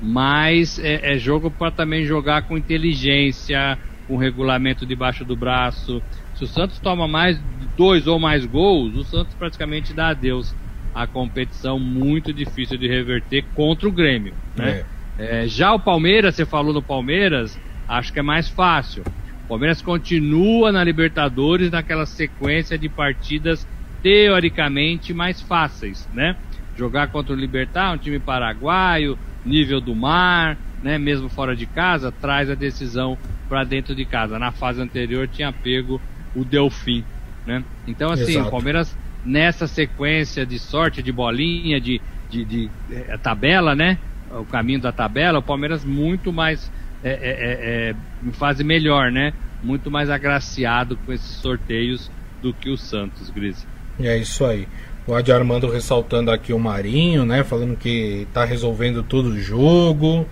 Mas 0.00 0.78
é, 0.78 1.14
é 1.14 1.18
jogo 1.18 1.50
para 1.50 1.70
também 1.70 2.06
jogar 2.06 2.42
com 2.42 2.56
inteligência, 2.56 3.76
com 4.06 4.16
regulamento 4.16 4.86
debaixo 4.86 5.24
do 5.24 5.36
braço. 5.36 6.00
Se 6.36 6.44
o 6.44 6.46
Santos 6.46 6.78
toma 6.78 7.08
mais 7.08 7.38
dois 7.76 8.06
ou 8.06 8.18
mais 8.18 8.46
gols, 8.46 8.96
o 8.96 9.04
Santos 9.04 9.34
praticamente 9.34 9.92
dá 9.92 10.08
adeus 10.08 10.54
à 10.94 11.06
competição 11.06 11.78
muito 11.78 12.32
difícil 12.32 12.78
de 12.78 12.88
reverter 12.88 13.44
contra 13.54 13.88
o 13.88 13.92
Grêmio. 13.92 14.32
Né? 14.56 14.84
É. 15.18 15.42
É, 15.42 15.46
já 15.46 15.74
o 15.74 15.80
Palmeiras, 15.80 16.34
você 16.36 16.46
falou 16.46 16.72
no 16.72 16.80
Palmeiras, 16.80 17.60
acho 17.86 18.12
que 18.12 18.20
é 18.20 18.22
mais 18.22 18.48
fácil. 18.48 19.04
Palmeiras 19.46 19.82
continua 19.82 20.70
na 20.70 20.82
Libertadores 20.82 21.70
naquela 21.70 22.06
sequência 22.06 22.78
de 22.78 22.88
partidas 22.88 23.66
teoricamente 24.02 25.12
mais 25.12 25.40
fáceis, 25.40 26.08
né? 26.12 26.36
Jogar 26.76 27.08
contra 27.08 27.34
o 27.34 27.36
Libertar, 27.36 27.92
um 27.92 27.98
time 27.98 28.18
paraguaio, 28.18 29.18
nível 29.44 29.80
do 29.80 29.94
mar, 29.94 30.56
né? 30.82 30.98
Mesmo 30.98 31.28
fora 31.28 31.54
de 31.54 31.66
casa, 31.66 32.10
traz 32.10 32.50
a 32.50 32.54
decisão 32.54 33.18
para 33.48 33.64
dentro 33.64 33.94
de 33.94 34.04
casa. 34.04 34.38
Na 34.38 34.52
fase 34.52 34.80
anterior 34.80 35.28
tinha 35.28 35.52
pego 35.52 36.00
o 36.34 36.44
Delfim, 36.44 37.04
né? 37.46 37.64
Então 37.86 38.10
assim, 38.10 38.32
Exato. 38.32 38.48
o 38.48 38.50
Palmeiras 38.50 38.96
nessa 39.24 39.66
sequência 39.66 40.46
de 40.46 40.58
sorte, 40.58 41.02
de 41.02 41.12
bolinha, 41.12 41.80
de, 41.80 42.00
de, 42.30 42.44
de 42.44 42.70
é, 42.90 43.16
tabela, 43.18 43.74
né? 43.74 43.98
O 44.30 44.44
caminho 44.44 44.80
da 44.80 44.92
tabela, 44.92 45.40
o 45.40 45.42
Palmeiras 45.42 45.84
muito 45.84 46.32
mais 46.32 46.70
é, 47.02 47.10
é, 47.12 47.94
em 48.22 48.32
fase 48.32 48.62
melhor, 48.62 49.10
né? 49.10 49.32
Muito 49.62 49.90
mais 49.90 50.08
agraciado 50.08 50.96
com 50.98 51.12
esses 51.12 51.36
sorteios 51.36 52.10
do 52.40 52.54
que 52.54 52.70
o 52.70 52.76
Santos, 52.76 53.28
Gris. 53.30 53.66
É 54.02 54.16
isso 54.16 54.44
aí. 54.44 54.66
O 55.06 55.14
Adi 55.14 55.32
Armando 55.32 55.68
ressaltando 55.68 56.30
aqui 56.30 56.52
o 56.52 56.58
Marinho, 56.58 57.24
né? 57.24 57.42
Falando 57.42 57.76
que 57.76 58.26
tá 58.32 58.44
resolvendo 58.44 59.02
todo 59.02 59.30
o 59.30 59.40
jogo, 59.40 60.26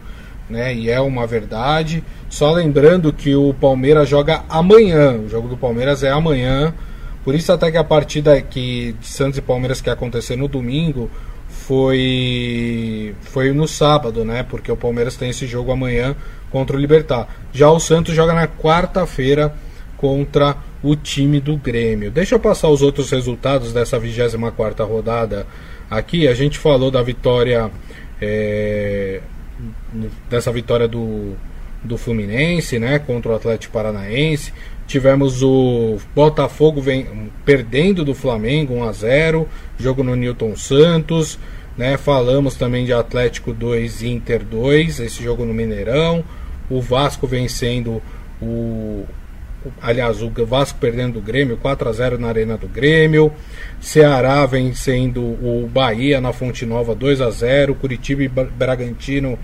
né? 0.48 0.74
E 0.74 0.90
é 0.90 1.00
uma 1.00 1.26
verdade. 1.26 2.04
Só 2.28 2.52
lembrando 2.52 3.12
que 3.12 3.34
o 3.34 3.52
Palmeiras 3.54 4.08
joga 4.08 4.44
amanhã. 4.48 5.14
O 5.14 5.28
jogo 5.28 5.48
do 5.48 5.56
Palmeiras 5.56 6.02
é 6.02 6.10
amanhã. 6.10 6.74
Por 7.24 7.34
isso 7.34 7.52
até 7.52 7.70
que 7.70 7.76
a 7.76 7.84
partida 7.84 8.40
que 8.40 8.94
de 9.00 9.06
Santos 9.06 9.38
e 9.38 9.42
Palmeiras 9.42 9.80
que 9.80 9.90
acontecer 9.90 10.36
no 10.36 10.48
domingo 10.48 11.10
foi 11.48 13.14
foi 13.22 13.52
no 13.52 13.66
sábado, 13.66 14.24
né? 14.24 14.42
Porque 14.42 14.70
o 14.70 14.76
Palmeiras 14.76 15.16
tem 15.16 15.30
esse 15.30 15.46
jogo 15.46 15.72
amanhã 15.72 16.14
contra 16.50 16.76
o 16.76 16.80
Libertar. 16.80 17.28
Já 17.52 17.70
o 17.70 17.80
Santos 17.80 18.14
joga 18.14 18.32
na 18.32 18.46
quarta-feira 18.46 19.52
contra 19.96 20.56
o 20.82 20.94
time 20.94 21.40
do 21.40 21.56
Grêmio. 21.56 22.10
Deixa 22.10 22.34
eu 22.34 22.40
passar 22.40 22.68
os 22.68 22.82
outros 22.82 23.10
resultados 23.10 23.72
dessa 23.72 23.98
24 23.98 24.86
rodada 24.86 25.46
aqui. 25.90 26.28
A 26.28 26.34
gente 26.34 26.58
falou 26.58 26.90
da 26.90 27.02
vitória 27.02 27.70
é, 28.20 29.20
dessa 30.28 30.52
vitória 30.52 30.86
do, 30.86 31.34
do 31.82 31.96
Fluminense, 31.96 32.78
né, 32.78 32.98
contra 32.98 33.32
o 33.32 33.34
Atlético 33.34 33.72
Paranaense. 33.72 34.52
Tivemos 34.86 35.42
o 35.42 35.98
Botafogo 36.14 36.80
vem, 36.80 37.30
perdendo 37.44 38.04
do 38.04 38.14
Flamengo 38.14 38.74
1 38.74 38.84
a 38.84 38.92
0, 38.92 39.48
jogo 39.78 40.02
no 40.02 40.16
Newton 40.16 40.56
Santos, 40.56 41.38
né? 41.76 41.98
Falamos 41.98 42.54
também 42.54 42.86
de 42.86 42.92
Atlético 42.92 43.52
2 43.52 44.02
Inter 44.02 44.42
2, 44.42 45.00
esse 45.00 45.22
jogo 45.22 45.44
no 45.44 45.52
Mineirão. 45.52 46.24
O 46.70 46.80
Vasco 46.80 47.26
vencendo 47.26 48.02
o 48.40 49.04
aliás, 49.80 50.22
o 50.22 50.30
Vasco 50.46 50.78
perdendo 50.78 51.14
do 51.14 51.20
Grêmio, 51.20 51.56
4 51.56 51.88
a 51.88 51.92
0 51.92 52.18
na 52.18 52.28
Arena 52.28 52.56
do 52.56 52.68
Grêmio. 52.68 53.32
Ceará 53.80 54.44
vencendo 54.46 55.20
o 55.20 55.68
Bahia 55.72 56.20
na 56.20 56.32
Fonte 56.32 56.64
Nova 56.66 56.94
2 56.94 57.20
a 57.20 57.30
0 57.30 57.74
Curitiba 57.74 58.22
e 58.22 58.28
Bragantino 58.28 59.38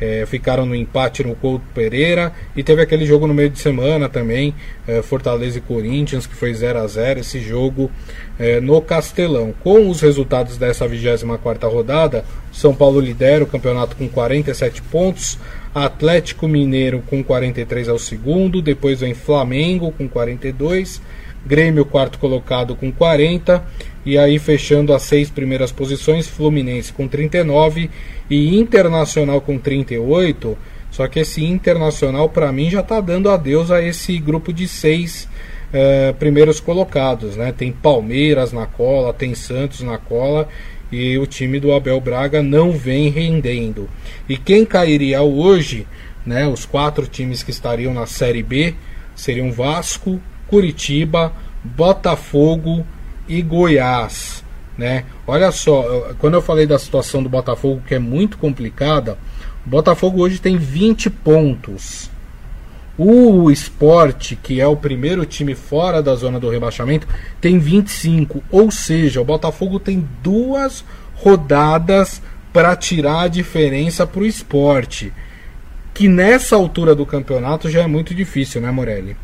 é, 0.00 0.24
ficaram 0.26 0.64
no 0.64 0.74
empate 0.74 1.22
no 1.22 1.34
Couto 1.34 1.64
Pereira. 1.74 2.32
E 2.56 2.62
teve 2.62 2.80
aquele 2.80 3.04
jogo 3.04 3.26
no 3.26 3.34
meio 3.34 3.50
de 3.50 3.58
semana 3.58 4.08
também, 4.08 4.54
é, 4.88 5.02
Fortaleza 5.02 5.58
e 5.58 5.60
Corinthians, 5.60 6.26
que 6.26 6.34
foi 6.34 6.54
0 6.54 6.78
a 6.78 6.86
0 6.86 7.20
esse 7.20 7.38
jogo 7.40 7.90
é, 8.38 8.60
no 8.60 8.80
Castelão. 8.80 9.52
Com 9.60 9.88
os 9.90 10.00
resultados 10.00 10.56
dessa 10.56 10.88
24 10.88 11.68
rodada, 11.68 12.24
São 12.50 12.74
Paulo 12.74 12.98
lidera 12.98 13.44
o 13.44 13.46
campeonato 13.46 13.94
com 13.94 14.08
47 14.08 14.80
pontos. 14.82 15.38
Atlético 15.74 16.48
Mineiro 16.48 17.02
com 17.08 17.22
43 17.22 17.88
é 17.88 17.92
o 17.92 17.98
segundo, 17.98 18.60
depois 18.60 19.00
vem 19.00 19.14
Flamengo 19.14 19.92
com 19.92 20.08
42, 20.08 21.00
Grêmio 21.46 21.86
quarto 21.86 22.18
colocado 22.18 22.76
com 22.76 22.92
40 22.92 23.64
e 24.04 24.18
aí 24.18 24.38
fechando 24.38 24.92
as 24.92 25.02
seis 25.02 25.30
primeiras 25.30 25.72
posições, 25.72 26.28
Fluminense 26.28 26.92
com 26.92 27.08
39 27.08 27.88
e 28.28 28.58
Internacional 28.58 29.40
com 29.40 29.58
38. 29.58 30.58
Só 30.90 31.06
que 31.06 31.20
esse 31.20 31.44
Internacional 31.44 32.28
para 32.28 32.52
mim 32.52 32.68
já 32.68 32.80
está 32.80 33.00
dando 33.00 33.30
adeus 33.30 33.70
a 33.70 33.80
esse 33.82 34.18
grupo 34.18 34.52
de 34.52 34.68
seis 34.68 35.28
uh, 35.72 36.12
primeiros 36.14 36.60
colocados, 36.60 37.36
né? 37.36 37.52
Tem 37.56 37.72
Palmeiras 37.72 38.52
na 38.52 38.66
cola, 38.66 39.14
tem 39.14 39.34
Santos 39.34 39.80
na 39.80 39.98
cola 39.98 40.48
e 40.90 41.16
o 41.18 41.26
time 41.26 41.60
do 41.60 41.72
Abel 41.72 42.00
Braga 42.00 42.42
não 42.42 42.72
vem 42.72 43.08
rendendo. 43.08 43.88
E 44.28 44.36
quem 44.36 44.64
cairia 44.64 45.22
hoje, 45.22 45.86
né, 46.24 46.46
os 46.46 46.64
quatro 46.64 47.06
times 47.06 47.42
que 47.42 47.50
estariam 47.50 47.94
na 47.94 48.06
Série 48.06 48.42
B 48.42 48.74
seriam 49.14 49.52
Vasco, 49.52 50.20
Curitiba, 50.46 51.32
Botafogo 51.62 52.84
e 53.28 53.42
Goiás. 53.42 54.42
Né? 54.76 55.04
Olha 55.26 55.52
só, 55.52 56.14
quando 56.18 56.34
eu 56.34 56.42
falei 56.42 56.66
da 56.66 56.78
situação 56.78 57.22
do 57.22 57.28
Botafogo, 57.28 57.82
que 57.86 57.94
é 57.94 57.98
muito 57.98 58.38
complicada, 58.38 59.18
o 59.66 59.68
Botafogo 59.68 60.22
hoje 60.22 60.40
tem 60.40 60.56
20 60.56 61.10
pontos. 61.10 62.10
O 63.02 63.50
Esporte, 63.50 64.36
que 64.36 64.60
é 64.60 64.66
o 64.66 64.76
primeiro 64.76 65.24
time 65.24 65.54
fora 65.54 66.02
da 66.02 66.14
zona 66.14 66.38
do 66.38 66.50
rebaixamento, 66.50 67.08
tem 67.40 67.58
25. 67.58 68.44
Ou 68.50 68.70
seja, 68.70 69.22
o 69.22 69.24
Botafogo 69.24 69.80
tem 69.80 70.06
duas 70.22 70.84
rodadas 71.14 72.20
para 72.52 72.76
tirar 72.76 73.22
a 73.22 73.28
diferença 73.28 74.06
para 74.06 74.20
o 74.20 74.26
esporte. 74.26 75.10
Que 75.94 76.08
nessa 76.08 76.56
altura 76.56 76.94
do 76.94 77.06
campeonato 77.06 77.70
já 77.70 77.80
é 77.80 77.86
muito 77.86 78.14
difícil, 78.14 78.60
né, 78.60 78.70
Morelli? 78.70 79.16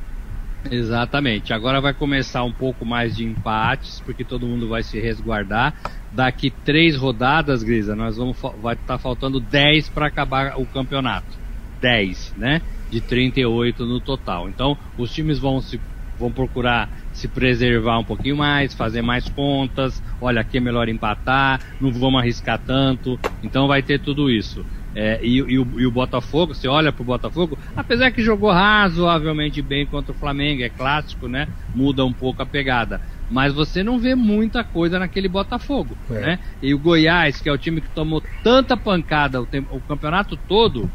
Exatamente. 0.70 1.52
Agora 1.52 1.78
vai 1.78 1.92
começar 1.92 2.44
um 2.44 2.52
pouco 2.52 2.82
mais 2.86 3.14
de 3.14 3.24
empates, 3.24 4.00
porque 4.06 4.24
todo 4.24 4.46
mundo 4.46 4.70
vai 4.70 4.82
se 4.82 4.98
resguardar. 4.98 5.74
Daqui 6.10 6.50
três 6.64 6.96
rodadas, 6.96 7.62
Grisa, 7.62 7.94
nós 7.94 8.16
vamos 8.16 8.38
vai 8.62 8.72
estar 8.72 8.86
tá 8.94 8.98
faltando 8.98 9.38
10 9.38 9.90
para 9.90 10.06
acabar 10.06 10.58
o 10.58 10.64
campeonato. 10.64 11.44
10, 11.82 12.32
né? 12.38 12.62
De 12.90 13.00
38 13.00 13.84
no 13.84 14.00
total. 14.00 14.48
Então, 14.48 14.76
os 14.96 15.12
times 15.12 15.38
vão 15.38 15.60
se 15.60 15.80
vão 16.18 16.32
procurar 16.32 16.88
se 17.12 17.28
preservar 17.28 17.98
um 17.98 18.04
pouquinho 18.04 18.36
mais, 18.36 18.72
fazer 18.72 19.02
mais 19.02 19.28
contas. 19.28 20.02
Olha, 20.20 20.40
aqui 20.40 20.56
é 20.56 20.60
melhor 20.60 20.88
empatar, 20.88 21.60
não 21.80 21.92
vamos 21.92 22.20
arriscar 22.20 22.58
tanto. 22.58 23.18
Então, 23.42 23.68
vai 23.68 23.82
ter 23.82 24.00
tudo 24.00 24.30
isso. 24.30 24.64
É, 24.94 25.20
e, 25.22 25.36
e, 25.36 25.58
o, 25.58 25.68
e, 25.78 25.86
o, 25.86 25.90
Botafogo, 25.90 26.54
você 26.54 26.66
olha 26.66 26.90
pro 26.90 27.04
Botafogo, 27.04 27.58
apesar 27.76 28.10
que 28.10 28.22
jogou 28.22 28.50
razoavelmente 28.50 29.60
bem 29.60 29.84
contra 29.84 30.12
o 30.12 30.14
Flamengo, 30.14 30.62
é 30.62 30.70
clássico, 30.70 31.28
né? 31.28 31.46
Muda 31.74 32.02
um 32.02 32.14
pouco 32.14 32.42
a 32.42 32.46
pegada. 32.46 32.98
Mas 33.30 33.52
você 33.52 33.82
não 33.82 33.98
vê 33.98 34.14
muita 34.14 34.64
coisa 34.64 34.98
naquele 34.98 35.28
Botafogo, 35.28 35.94
é. 36.10 36.20
né? 36.20 36.38
E 36.62 36.72
o 36.72 36.78
Goiás, 36.78 37.42
que 37.42 37.48
é 37.48 37.52
o 37.52 37.58
time 37.58 37.82
que 37.82 37.90
tomou 37.90 38.22
tanta 38.42 38.74
pancada 38.74 39.38
o, 39.38 39.44
tempo, 39.44 39.76
o 39.76 39.80
campeonato 39.80 40.34
todo, 40.48 40.90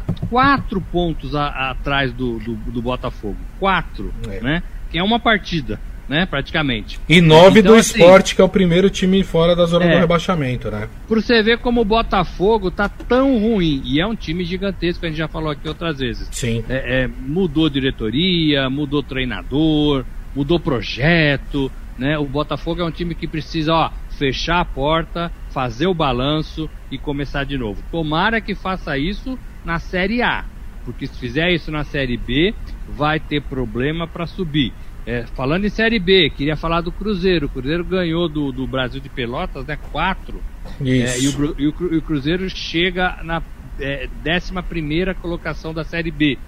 tá 0.00 0.14
quatro 0.28 0.80
pontos 0.80 1.34
a, 1.34 1.46
a, 1.46 1.70
atrás 1.70 2.12
do, 2.12 2.38
do, 2.38 2.54
do, 2.54 2.82
Botafogo. 2.82 3.36
Quatro, 3.58 4.12
é. 4.28 4.40
né? 4.40 4.62
Que 4.90 4.98
é 4.98 5.02
uma 5.02 5.18
partida, 5.18 5.80
né? 6.08 6.26
Praticamente. 6.26 7.00
E 7.08 7.20
nove 7.20 7.60
então, 7.60 7.72
do 7.72 7.78
assim, 7.78 7.98
esporte, 7.98 8.34
que 8.34 8.40
é 8.40 8.44
o 8.44 8.48
primeiro 8.48 8.88
time 8.90 9.22
fora 9.22 9.54
da 9.54 9.66
zona 9.66 9.86
é, 9.86 9.94
do 9.94 9.98
rebaixamento, 10.00 10.70
né? 10.70 10.88
Por 11.06 11.20
você 11.20 11.42
ver 11.42 11.58
como 11.58 11.80
o 11.80 11.84
Botafogo 11.84 12.70
tá 12.70 12.88
tão 12.88 13.38
ruim. 13.38 13.82
E 13.84 14.00
é 14.00 14.06
um 14.06 14.14
time 14.14 14.44
gigantesco, 14.44 15.04
a 15.04 15.08
gente 15.08 15.18
já 15.18 15.28
falou 15.28 15.50
aqui 15.50 15.68
outras 15.68 15.98
vezes. 15.98 16.28
Sim. 16.30 16.64
É, 16.68 17.02
é, 17.02 17.06
mudou 17.08 17.68
diretoria, 17.68 18.68
mudou 18.70 19.02
treinador, 19.02 20.04
mudou 20.34 20.60
projeto, 20.60 21.70
né? 21.98 22.18
O 22.18 22.24
Botafogo 22.24 22.80
é 22.80 22.84
um 22.84 22.90
time 22.90 23.14
que 23.14 23.26
precisa, 23.26 23.72
ó, 23.72 23.90
fechar 24.10 24.60
a 24.60 24.64
porta, 24.64 25.30
fazer 25.50 25.86
o 25.86 25.94
balanço 25.94 26.68
e 26.90 26.98
começar 26.98 27.44
de 27.44 27.56
novo. 27.56 27.82
Tomara 27.90 28.40
que 28.40 28.54
faça 28.54 28.96
isso 28.98 29.38
na 29.64 29.78
Série 29.78 30.22
A, 30.22 30.44
porque 30.84 31.06
se 31.06 31.18
fizer 31.18 31.50
isso 31.52 31.70
na 31.70 31.84
Série 31.84 32.16
B, 32.16 32.54
vai 32.88 33.18
ter 33.18 33.42
problema 33.42 34.06
para 34.06 34.26
subir. 34.26 34.72
É, 35.06 35.26
falando 35.34 35.66
em 35.66 35.68
Série 35.68 35.98
B, 35.98 36.30
queria 36.30 36.56
falar 36.56 36.80
do 36.80 36.90
Cruzeiro. 36.90 37.46
O 37.46 37.48
Cruzeiro 37.48 37.84
ganhou 37.84 38.28
do, 38.28 38.50
do 38.50 38.66
Brasil 38.66 39.00
de 39.00 39.08
Pelotas, 39.08 39.66
né? 39.66 39.76
Quatro. 39.92 40.42
É, 40.80 41.20
e, 41.20 41.28
o, 41.28 41.54
e, 41.58 41.68
o, 41.68 41.74
e, 41.92 41.96
o, 41.98 42.02
Cruzeiro 42.02 42.48
chega 42.48 43.18
na 43.22 43.42
é, 43.78 44.08
11 44.26 45.14
colocação 45.20 45.74
da 45.74 45.84
Série 45.84 46.10
B. 46.10 46.38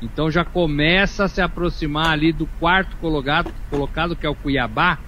Então 0.00 0.30
já 0.30 0.44
começa 0.44 1.24
a 1.24 1.28
se 1.28 1.40
aproximar 1.40 2.10
ali 2.10 2.32
do 2.32 2.46
quarto 2.46 2.96
colocado, 2.98 3.52
colocado 3.70 4.14
que 4.14 4.26
é 4.26 4.28
o 4.28 4.34
Cuiabá. 4.34 4.98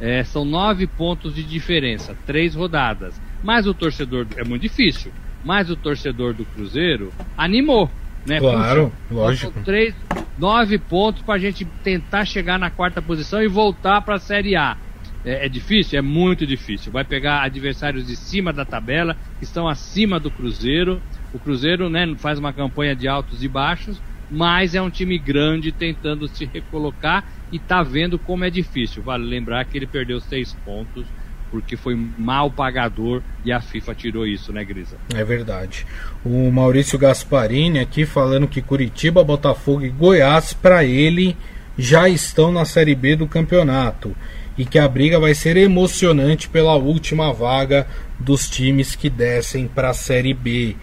É, 0.00 0.22
são 0.22 0.44
nove 0.44 0.86
pontos 0.86 1.34
de 1.34 1.42
diferença, 1.42 2.16
três 2.24 2.54
rodadas. 2.54 3.20
Mas 3.42 3.66
o 3.66 3.74
torcedor 3.74 4.26
é 4.36 4.44
muito 4.44 4.62
difícil 4.62 5.12
mas 5.44 5.70
o 5.70 5.76
torcedor 5.76 6.34
do 6.34 6.44
Cruzeiro 6.44 7.12
animou, 7.36 7.90
né? 8.26 8.38
Claro, 8.38 8.92
Puxa, 9.08 9.20
lógico. 9.20 9.62
Três, 9.64 9.94
nove 10.36 10.78
pontos 10.78 11.22
para 11.22 11.34
a 11.34 11.38
gente 11.38 11.64
tentar 11.82 12.24
chegar 12.24 12.58
na 12.58 12.70
quarta 12.70 13.00
posição 13.00 13.42
e 13.42 13.48
voltar 13.48 14.00
para 14.02 14.16
a 14.16 14.20
Série 14.20 14.56
A. 14.56 14.76
É, 15.24 15.46
é, 15.46 15.48
difícil? 15.48 15.98
É 15.98 16.02
muito 16.02 16.46
difícil. 16.46 16.92
Vai 16.92 17.04
pegar 17.04 17.42
adversários 17.42 18.06
de 18.06 18.16
cima 18.16 18.52
da 18.52 18.64
tabela, 18.64 19.16
que 19.38 19.44
estão 19.44 19.68
acima 19.68 20.20
do 20.20 20.30
Cruzeiro. 20.30 21.02
O 21.32 21.38
Cruzeiro 21.38 21.90
né, 21.90 22.06
faz 22.16 22.38
uma 22.38 22.52
campanha 22.52 22.94
de 22.94 23.08
altos 23.08 23.42
e 23.42 23.48
baixos, 23.48 24.00
mas 24.30 24.74
é 24.74 24.82
um 24.82 24.90
time 24.90 25.18
grande 25.18 25.72
tentando 25.72 26.28
se 26.28 26.44
recolocar 26.44 27.24
e 27.50 27.58
tá 27.58 27.82
vendo 27.82 28.18
como 28.18 28.44
é 28.44 28.50
difícil. 28.50 29.02
Vale 29.02 29.24
lembrar 29.24 29.64
que 29.64 29.76
ele 29.76 29.86
perdeu 29.86 30.20
seis 30.20 30.54
pontos 30.64 31.06
porque 31.50 31.76
foi 31.76 31.94
mal 32.18 32.50
pagador 32.50 33.22
e 33.44 33.52
a 33.52 33.60
FIFA 33.60 33.94
tirou 33.94 34.26
isso, 34.26 34.52
né, 34.52 34.64
Grisa? 34.64 34.96
É 35.14 35.24
verdade. 35.24 35.86
O 36.24 36.50
Maurício 36.50 36.98
Gasparini 36.98 37.78
aqui 37.78 38.04
falando 38.04 38.48
que 38.48 38.62
Curitiba, 38.62 39.24
Botafogo 39.24 39.84
e 39.84 39.88
Goiás, 39.88 40.52
para 40.52 40.84
ele, 40.84 41.36
já 41.76 42.08
estão 42.08 42.50
na 42.50 42.64
Série 42.64 42.94
B 42.94 43.16
do 43.16 43.26
campeonato 43.26 44.14
e 44.58 44.64
que 44.64 44.78
a 44.78 44.88
briga 44.88 45.20
vai 45.20 45.34
ser 45.34 45.56
emocionante 45.56 46.48
pela 46.48 46.74
última 46.74 47.32
vaga 47.32 47.86
dos 48.18 48.50
times 48.50 48.96
que 48.96 49.08
descem 49.08 49.68
para 49.68 49.90
a 49.90 49.94
Série 49.94 50.34
B. 50.34 50.74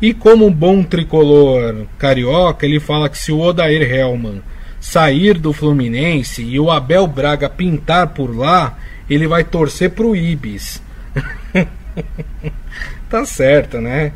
E 0.00 0.12
como 0.12 0.46
um 0.46 0.52
bom 0.52 0.82
tricolor 0.82 1.86
carioca, 1.96 2.66
ele 2.66 2.78
fala 2.78 3.08
que 3.08 3.16
se 3.16 3.32
o 3.32 3.40
Odair 3.40 3.82
Helman 3.90 4.42
sair 4.78 5.38
do 5.38 5.54
Fluminense 5.54 6.42
e 6.42 6.60
o 6.60 6.70
Abel 6.70 7.06
Braga 7.06 7.48
pintar 7.48 8.08
por 8.08 8.36
lá, 8.36 8.78
ele 9.08 9.26
vai 9.26 9.44
torcer 9.44 9.90
pro 9.90 10.16
Ibis. 10.16 10.82
tá 13.08 13.24
certo, 13.24 13.80
né? 13.80 14.12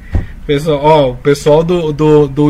Pessoal, 0.47 0.81
ó, 0.83 1.11
o 1.11 1.17
pessoal 1.17 1.63
do, 1.63 1.93
do, 1.93 2.27
do, 2.27 2.49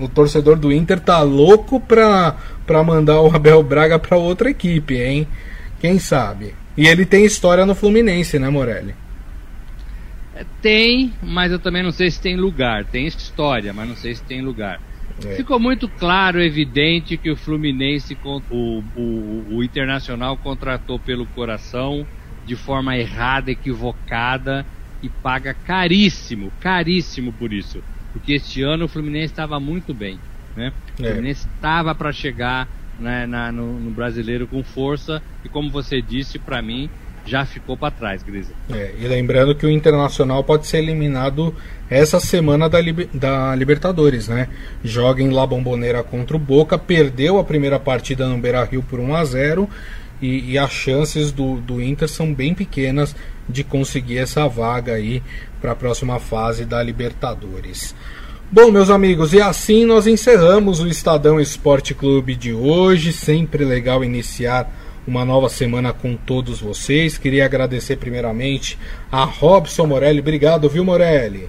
o 0.00 0.08
torcedor 0.08 0.56
do 0.56 0.72
Inter 0.72 0.98
tá 0.98 1.20
louco 1.20 1.78
pra, 1.80 2.36
pra 2.66 2.82
mandar 2.82 3.20
o 3.20 3.34
Abel 3.34 3.62
Braga 3.62 3.98
pra 3.98 4.16
outra 4.16 4.50
equipe, 4.50 4.96
hein? 4.96 5.28
Quem 5.80 5.98
sabe? 5.98 6.54
E 6.76 6.86
ele 6.86 7.04
tem 7.04 7.24
história 7.24 7.66
no 7.66 7.74
Fluminense, 7.74 8.38
né, 8.38 8.48
Morelli? 8.48 8.94
É, 10.34 10.46
tem, 10.62 11.12
mas 11.22 11.52
eu 11.52 11.58
também 11.58 11.82
não 11.82 11.92
sei 11.92 12.10
se 12.10 12.20
tem 12.20 12.36
lugar. 12.36 12.84
Tem 12.86 13.06
história, 13.06 13.72
mas 13.72 13.88
não 13.88 13.96
sei 13.96 14.14
se 14.14 14.22
tem 14.22 14.40
lugar. 14.40 14.80
É. 15.24 15.36
Ficou 15.36 15.58
muito 15.58 15.88
claro, 15.88 16.40
evidente, 16.42 17.16
que 17.16 17.30
o 17.30 17.36
Fluminense, 17.36 18.16
o, 18.24 18.82
o, 18.96 19.46
o 19.56 19.64
Internacional 19.64 20.36
contratou 20.36 20.98
pelo 20.98 21.26
coração 21.26 22.06
de 22.44 22.56
forma 22.56 22.96
errada, 22.96 23.50
equivocada 23.50 24.66
e 25.02 25.08
paga 25.08 25.54
caríssimo, 25.54 26.52
caríssimo 26.60 27.32
por 27.32 27.52
isso. 27.52 27.82
Porque 28.12 28.34
este 28.34 28.62
ano 28.62 28.84
o 28.84 28.88
Fluminense 28.88 29.32
estava 29.32 29.58
muito 29.60 29.94
bem. 29.94 30.18
Né? 30.56 30.72
O 30.98 31.02
é. 31.02 31.10
Fluminense 31.10 31.46
estava 31.46 31.94
para 31.94 32.12
chegar 32.12 32.68
né, 32.98 33.26
na, 33.26 33.50
no, 33.50 33.78
no, 33.78 33.90
brasileiro 33.90 34.46
com 34.46 34.62
força 34.62 35.22
e, 35.44 35.48
como 35.48 35.70
você 35.70 36.00
disse, 36.00 36.38
para 36.38 36.60
mim 36.60 36.90
já 37.24 37.44
ficou 37.44 37.76
para 37.76 37.90
trás, 37.90 38.22
Grisa. 38.22 38.52
É, 38.70 38.92
e 38.98 39.06
lembrando 39.06 39.54
que 39.54 39.64
o 39.64 39.70
Internacional 39.70 40.42
pode 40.42 40.66
ser 40.66 40.78
eliminado 40.78 41.54
essa 41.88 42.18
semana 42.18 42.68
da, 42.68 42.78
da 43.12 43.54
Libertadores, 43.54 44.28
né? 44.28 44.48
Joga 44.82 45.22
em 45.22 45.30
La 45.30 45.46
Bombonera 45.46 46.02
contra 46.02 46.36
o 46.36 46.40
Boca, 46.40 46.78
perdeu 46.78 47.38
a 47.38 47.44
primeira 47.44 47.78
partida 47.78 48.26
no 48.26 48.38
Beira-Rio 48.38 48.82
por 48.82 48.98
1 48.98 49.14
a 49.14 49.24
0 49.24 49.70
e, 50.20 50.52
e, 50.52 50.58
as 50.58 50.70
chances 50.70 51.32
do, 51.32 51.56
do 51.56 51.82
Inter 51.82 52.08
são 52.08 52.32
bem 52.32 52.54
pequenas 52.54 53.14
de 53.48 53.64
conseguir 53.64 54.18
essa 54.18 54.46
vaga 54.46 54.94
aí 54.94 55.20
para 55.60 55.72
a 55.72 55.76
próxima 55.76 56.20
fase 56.20 56.64
da 56.64 56.80
Libertadores. 56.80 57.92
Bom, 58.50 58.70
meus 58.70 58.88
amigos, 58.88 59.32
e 59.32 59.40
assim 59.40 59.84
nós 59.84 60.06
encerramos 60.06 60.78
o 60.78 60.86
Estadão 60.86 61.40
Esporte 61.40 61.94
Clube 61.94 62.36
de 62.36 62.52
hoje. 62.52 63.12
Sempre 63.12 63.64
legal 63.64 64.04
iniciar 64.04 64.70
uma 65.06 65.24
nova 65.24 65.48
semana 65.48 65.92
com 65.92 66.16
todos 66.16 66.60
vocês. 66.60 67.18
Queria 67.18 67.44
agradecer 67.44 67.96
primeiramente 67.96 68.78
a 69.10 69.24
Robson 69.24 69.86
Morelli. 69.86 70.20
Obrigado, 70.20 70.68
viu, 70.68 70.84
Morelli? 70.84 71.48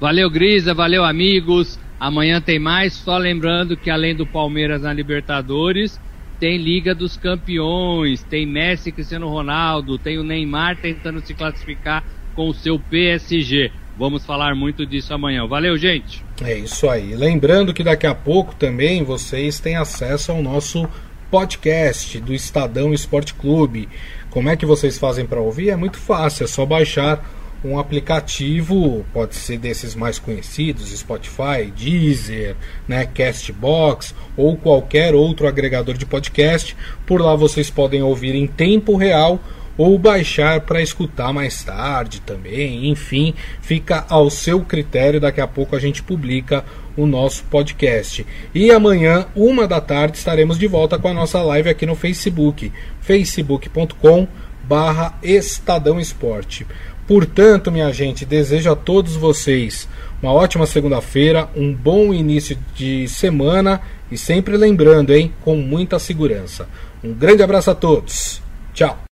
Valeu, 0.00 0.28
Grisa, 0.30 0.74
valeu, 0.74 1.04
amigos. 1.04 1.78
Amanhã 1.98 2.40
tem 2.40 2.58
mais. 2.58 2.92
Só 2.92 3.16
lembrando 3.16 3.76
que 3.76 3.90
além 3.90 4.14
do 4.14 4.26
Palmeiras 4.26 4.82
na 4.82 4.92
Libertadores, 4.92 5.98
tem 6.38 6.58
Liga 6.58 6.94
dos 6.94 7.16
Campeões, 7.16 8.22
tem 8.22 8.44
Messi 8.44 8.92
Cristiano 8.92 9.28
Ronaldo, 9.28 9.98
tem 9.98 10.18
o 10.18 10.24
Neymar 10.24 10.76
tentando 10.76 11.24
se 11.24 11.32
classificar 11.32 12.04
com 12.34 12.48
o 12.48 12.54
seu 12.54 12.78
PSG. 12.78 13.72
Vamos 13.98 14.26
falar 14.26 14.54
muito 14.54 14.84
disso 14.84 15.14
amanhã. 15.14 15.46
Valeu, 15.46 15.78
gente. 15.78 16.22
É 16.42 16.58
isso 16.58 16.88
aí. 16.90 17.16
Lembrando 17.16 17.72
que 17.72 17.82
daqui 17.82 18.06
a 18.06 18.14
pouco 18.14 18.54
também 18.54 19.02
vocês 19.02 19.58
têm 19.58 19.76
acesso 19.76 20.32
ao 20.32 20.42
nosso 20.42 20.86
podcast 21.30 22.20
do 22.20 22.34
Estadão 22.34 22.92
Esporte 22.94 23.34
Clube. 23.34 23.88
Como 24.30 24.48
é 24.48 24.56
que 24.56 24.66
vocês 24.66 24.98
fazem 24.98 25.26
para 25.26 25.40
ouvir? 25.40 25.70
É 25.70 25.76
muito 25.76 25.98
fácil, 25.98 26.44
é 26.44 26.46
só 26.46 26.64
baixar 26.66 27.24
um 27.64 27.78
aplicativo, 27.78 29.04
pode 29.12 29.34
ser 29.34 29.58
desses 29.58 29.94
mais 29.94 30.18
conhecidos, 30.18 30.96
Spotify, 30.96 31.72
Deezer, 31.74 32.54
né, 32.86 33.06
Castbox 33.06 34.14
ou 34.36 34.56
qualquer 34.56 35.14
outro 35.14 35.48
agregador 35.48 35.96
de 35.96 36.06
podcast. 36.06 36.76
Por 37.06 37.20
lá 37.20 37.34
vocês 37.34 37.70
podem 37.70 38.02
ouvir 38.02 38.34
em 38.34 38.46
tempo 38.46 38.96
real 38.96 39.40
ou 39.76 39.98
baixar 39.98 40.60
para 40.62 40.80
escutar 40.80 41.32
mais 41.32 41.62
tarde 41.62 42.20
também. 42.20 42.88
Enfim, 42.88 43.34
fica 43.60 44.06
ao 44.08 44.30
seu 44.30 44.60
critério. 44.60 45.20
Daqui 45.20 45.40
a 45.40 45.46
pouco 45.46 45.76
a 45.76 45.78
gente 45.78 46.02
publica 46.02 46.64
o 46.96 47.06
nosso 47.06 47.44
podcast. 47.44 48.26
E 48.54 48.70
amanhã, 48.70 49.26
uma 49.34 49.66
da 49.66 49.80
tarde, 49.80 50.18
estaremos 50.18 50.58
de 50.58 50.66
volta 50.66 50.98
com 50.98 51.08
a 51.08 51.14
nossa 51.14 51.42
live 51.42 51.68
aqui 51.68 51.86
no 51.86 51.94
Facebook, 51.94 52.72
facebook.com 53.00 54.26
barra 54.64 55.18
Estadão 55.22 56.00
Esporte. 56.00 56.66
Portanto, 57.06 57.70
minha 57.70 57.92
gente, 57.92 58.24
desejo 58.24 58.70
a 58.70 58.74
todos 58.74 59.14
vocês 59.14 59.88
uma 60.22 60.32
ótima 60.32 60.66
segunda-feira, 60.66 61.48
um 61.54 61.72
bom 61.72 62.12
início 62.12 62.58
de 62.74 63.06
semana 63.06 63.80
e 64.10 64.16
sempre 64.16 64.56
lembrando, 64.56 65.14
hein, 65.14 65.32
com 65.42 65.56
muita 65.56 65.98
segurança. 65.98 66.68
Um 67.04 67.12
grande 67.12 67.42
abraço 67.42 67.70
a 67.70 67.74
todos. 67.74 68.42
Tchau. 68.74 69.05